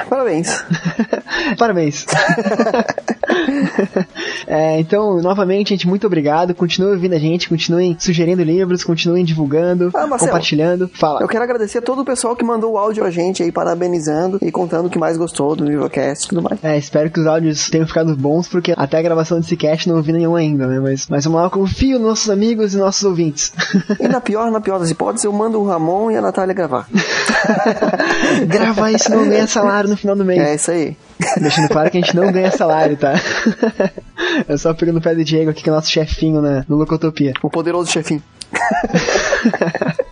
Parabéns. 0.09 0.63
Parabéns. 1.57 2.05
É, 4.47 4.79
então, 4.79 5.21
novamente, 5.21 5.69
gente, 5.69 5.87
muito 5.87 6.05
obrigado. 6.07 6.53
Continuem 6.53 6.93
ouvindo 6.93 7.13
a 7.13 7.19
gente, 7.19 7.49
continuem 7.49 7.95
sugerindo 7.99 8.43
livros, 8.43 8.83
continuem 8.83 9.25
divulgando, 9.25 9.91
Ah, 9.93 10.07
Marcelo, 10.07 10.31
compartilhando. 10.31 10.89
Fala. 10.93 11.21
Eu 11.21 11.27
quero 11.27 11.43
agradecer 11.43 11.79
a 11.79 11.81
todo 11.81 12.01
o 12.01 12.05
pessoal 12.05 12.35
que 12.35 12.43
mandou 12.45 12.73
o 12.73 12.77
áudio 12.77 13.03
a 13.03 13.09
gente 13.09 13.41
aí, 13.43 13.51
parabenizando 13.51 14.37
e 14.41 14.51
contando 14.51 14.85
o 14.85 14.89
que 14.89 14.99
mais 14.99 15.17
gostou 15.17 15.55
do 15.55 15.65
Livrocast 15.65 16.25
e 16.25 16.29
tudo 16.29 16.43
mais. 16.43 16.63
É, 16.63 16.77
espero 16.77 17.09
que 17.09 17.19
os 17.19 17.25
áudios 17.27 17.69
tenham 17.69 17.87
ficado 17.87 18.15
bons, 18.15 18.47
porque 18.47 18.73
até 18.77 18.99
a 18.99 19.01
gravação 19.01 19.39
desse 19.39 19.57
cast 19.57 19.89
não 19.89 19.97
ouvi 19.97 20.13
nenhum 20.13 20.35
ainda, 20.35 20.67
né? 20.67 20.79
Mas, 20.79 21.07
mas 21.09 21.25
vamos 21.25 21.39
lá, 21.39 21.47
eu 21.47 21.51
confio 21.51 21.97
nos 21.99 22.07
nossos 22.07 22.29
amigos 22.29 22.73
e 22.73 22.77
nossos 22.77 23.03
ouvintes. 23.03 23.51
E 23.99 24.07
na 24.07 24.21
pior, 24.21 24.51
na 24.51 24.61
pior 24.61 24.77
das 24.79 24.91
hipóteses, 24.91 25.23
eu 25.23 25.31
mando 25.31 25.59
o 25.59 25.65
Ramon 25.65 26.11
e 26.11 26.17
a 26.17 26.21
Natália 26.21 26.53
gravar. 26.53 26.87
Grava 28.47 28.91
isso, 28.91 29.09
não 29.09 29.27
ganha 29.27 29.47
salário 29.47 29.89
no 29.89 29.94
final 29.95 30.15
do 30.15 30.25
mês. 30.25 30.41
É 30.41 30.55
isso 30.55 30.71
aí. 30.71 30.97
Deixando 31.39 31.69
claro 31.69 31.89
que 31.89 31.97
a 31.97 32.01
gente 32.01 32.15
não 32.15 32.31
ganha 32.31 32.51
salário, 32.51 32.97
tá? 32.97 33.13
Eu 34.47 34.57
só 34.57 34.73
pegando 34.73 34.97
o 34.97 35.01
pé 35.01 35.15
do 35.15 35.23
Diego 35.23 35.49
aqui, 35.51 35.63
que 35.63 35.69
é 35.69 35.71
o 35.71 35.75
nosso 35.75 35.89
chefinho 35.89 36.41
na, 36.41 36.65
no 36.67 36.75
Locotopia. 36.75 37.33
O 37.41 37.49
poderoso 37.49 37.91
chefinho. 37.91 38.21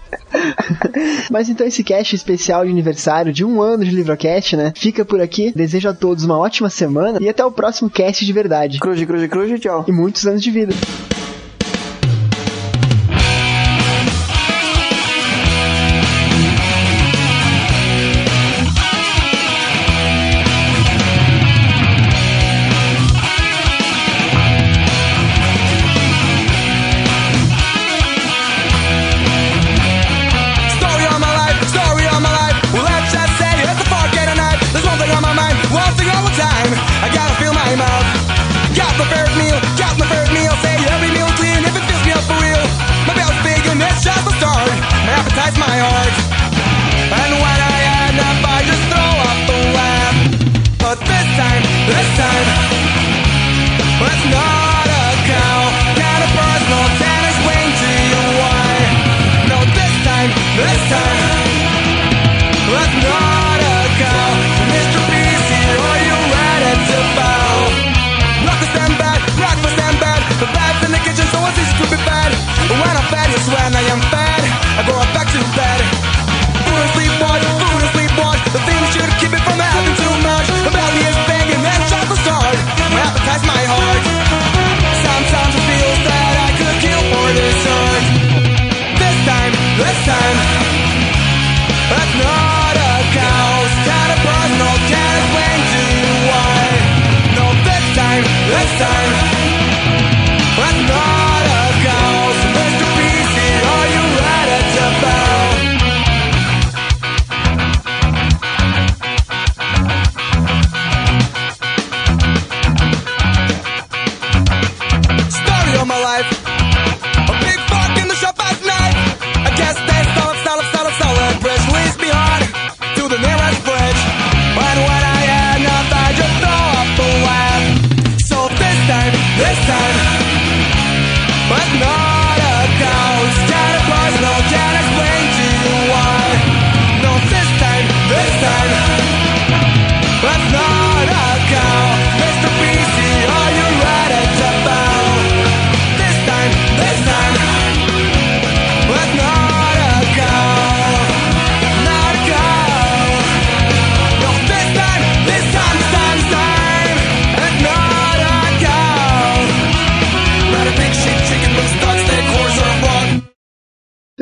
Mas 1.29 1.49
então 1.49 1.65
esse 1.65 1.83
cast 1.83 2.15
especial 2.15 2.65
de 2.65 2.71
aniversário 2.71 3.31
de 3.31 3.45
um 3.45 3.61
ano 3.61 3.85
de 3.85 3.91
Livrocast, 3.91 4.55
né? 4.55 4.73
Fica 4.75 5.05
por 5.05 5.21
aqui. 5.21 5.51
Desejo 5.55 5.89
a 5.89 5.93
todos 5.93 6.23
uma 6.23 6.37
ótima 6.37 6.69
semana 6.69 7.19
e 7.21 7.29
até 7.29 7.45
o 7.45 7.51
próximo 7.51 7.89
cast 7.89 8.25
de 8.25 8.33
verdade. 8.33 8.79
Cruz, 8.79 9.03
cruz, 9.03 9.27
cruz, 9.27 9.59
tchau. 9.59 9.85
E 9.87 9.91
muitos 9.91 10.25
anos 10.25 10.41
de 10.41 10.51
vida. 10.51 10.73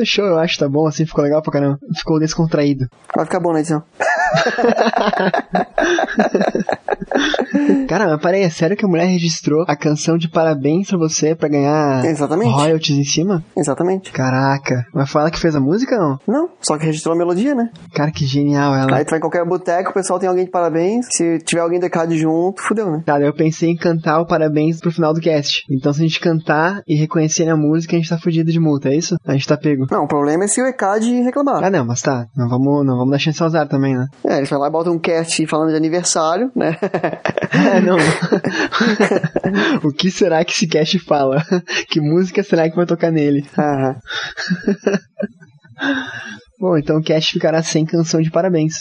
Fechou, 0.02 0.26
eu 0.26 0.36
acho, 0.36 0.58
tá 0.58 0.68
bom, 0.68 0.84
assim 0.88 1.06
ficou 1.06 1.22
legal 1.22 1.40
pra 1.40 1.52
caramba. 1.52 1.78
Ficou 1.96 2.18
descontraído. 2.18 2.88
Vai 3.14 3.24
ficar 3.24 3.38
bom 3.38 3.52
na 3.52 3.60
edição. 3.60 3.84
Cara, 7.88 8.06
mas 8.08 8.20
parei, 8.20 8.42
é 8.42 8.50
sério 8.50 8.76
que 8.76 8.84
a 8.84 8.88
mulher 8.88 9.04
registrou 9.04 9.64
a 9.68 9.76
canção 9.76 10.16
de 10.16 10.28
parabéns 10.28 10.88
pra 10.88 10.98
você 10.98 11.34
pra 11.34 11.48
ganhar 11.48 12.04
Exatamente. 12.04 12.50
royalties 12.50 12.98
em 12.98 13.04
cima? 13.04 13.44
Exatamente. 13.56 14.12
Caraca, 14.12 14.86
mas 14.94 15.10
foi 15.10 15.20
ela 15.20 15.30
que 15.30 15.38
fez 15.38 15.54
a 15.54 15.60
música 15.60 15.96
não? 15.96 16.18
Não, 16.26 16.48
só 16.60 16.78
que 16.78 16.86
registrou 16.86 17.14
a 17.14 17.18
melodia, 17.18 17.54
né? 17.54 17.70
Cara, 17.94 18.10
que 18.10 18.26
genial 18.26 18.74
ela. 18.74 18.96
Aí 18.96 19.04
tu 19.04 19.10
vai 19.10 19.18
em 19.18 19.22
qualquer 19.22 19.44
boteco, 19.44 19.90
o 19.90 19.94
pessoal 19.94 20.18
tem 20.18 20.28
alguém 20.28 20.44
de 20.44 20.50
parabéns. 20.50 21.06
Se 21.10 21.38
tiver 21.40 21.60
alguém 21.60 21.78
do 21.78 21.86
ECAD 21.86 22.18
junto, 22.18 22.62
fudeu, 22.62 22.90
né? 22.90 23.02
Cara, 23.06 23.24
eu 23.24 23.34
pensei 23.34 23.70
em 23.70 23.76
cantar 23.76 24.20
o 24.20 24.26
parabéns 24.26 24.80
pro 24.80 24.92
final 24.92 25.12
do 25.12 25.20
cast. 25.20 25.62
Então 25.70 25.92
se 25.92 26.00
a 26.00 26.06
gente 26.06 26.20
cantar 26.20 26.82
e 26.86 26.94
reconhecer 26.94 27.48
a 27.48 27.56
música, 27.56 27.94
a 27.94 27.98
gente 27.98 28.08
tá 28.08 28.18
fudido 28.18 28.50
de 28.50 28.60
multa, 28.60 28.88
é 28.88 28.96
isso? 28.96 29.16
A 29.26 29.32
gente 29.32 29.46
tá 29.46 29.56
pego. 29.56 29.86
Não, 29.90 30.04
o 30.04 30.08
problema 30.08 30.44
é 30.44 30.48
se 30.48 30.62
o 30.62 30.66
ECAD 30.66 31.22
reclamar. 31.22 31.62
Ah, 31.62 31.70
não, 31.70 31.84
mas 31.84 32.00
tá. 32.00 32.26
Não 32.36 32.48
vamos, 32.48 32.86
não 32.86 32.96
vamos 32.96 33.10
dar 33.10 33.18
chance 33.18 33.42
ao 33.42 33.48
azar 33.48 33.68
também, 33.68 33.94
né? 33.96 34.06
É, 34.24 34.36
eles 34.36 34.48
vão 34.48 34.60
lá 34.60 34.68
e 34.68 34.70
botam 34.70 34.92
um 34.92 34.98
cast 34.98 35.44
falando 35.46 35.70
de 35.70 35.76
aniversário, 35.76 36.50
né? 36.54 36.78
É, 37.52 37.80
não. 37.80 37.96
o 39.82 39.92
que 39.92 40.10
será 40.10 40.44
que 40.44 40.52
esse 40.52 40.66
cast 40.66 40.98
fala? 41.00 41.42
que 41.88 42.00
música 42.00 42.42
será 42.42 42.70
que 42.70 42.76
vai 42.76 42.86
tocar 42.86 43.10
nele? 43.10 43.44
Aham. 43.58 43.96
Bom, 46.58 46.78
então 46.78 46.98
o 46.98 47.02
cast 47.02 47.32
ficará 47.32 47.60
sem 47.60 47.84
canção 47.84 48.20
de 48.20 48.30
parabéns. 48.30 48.74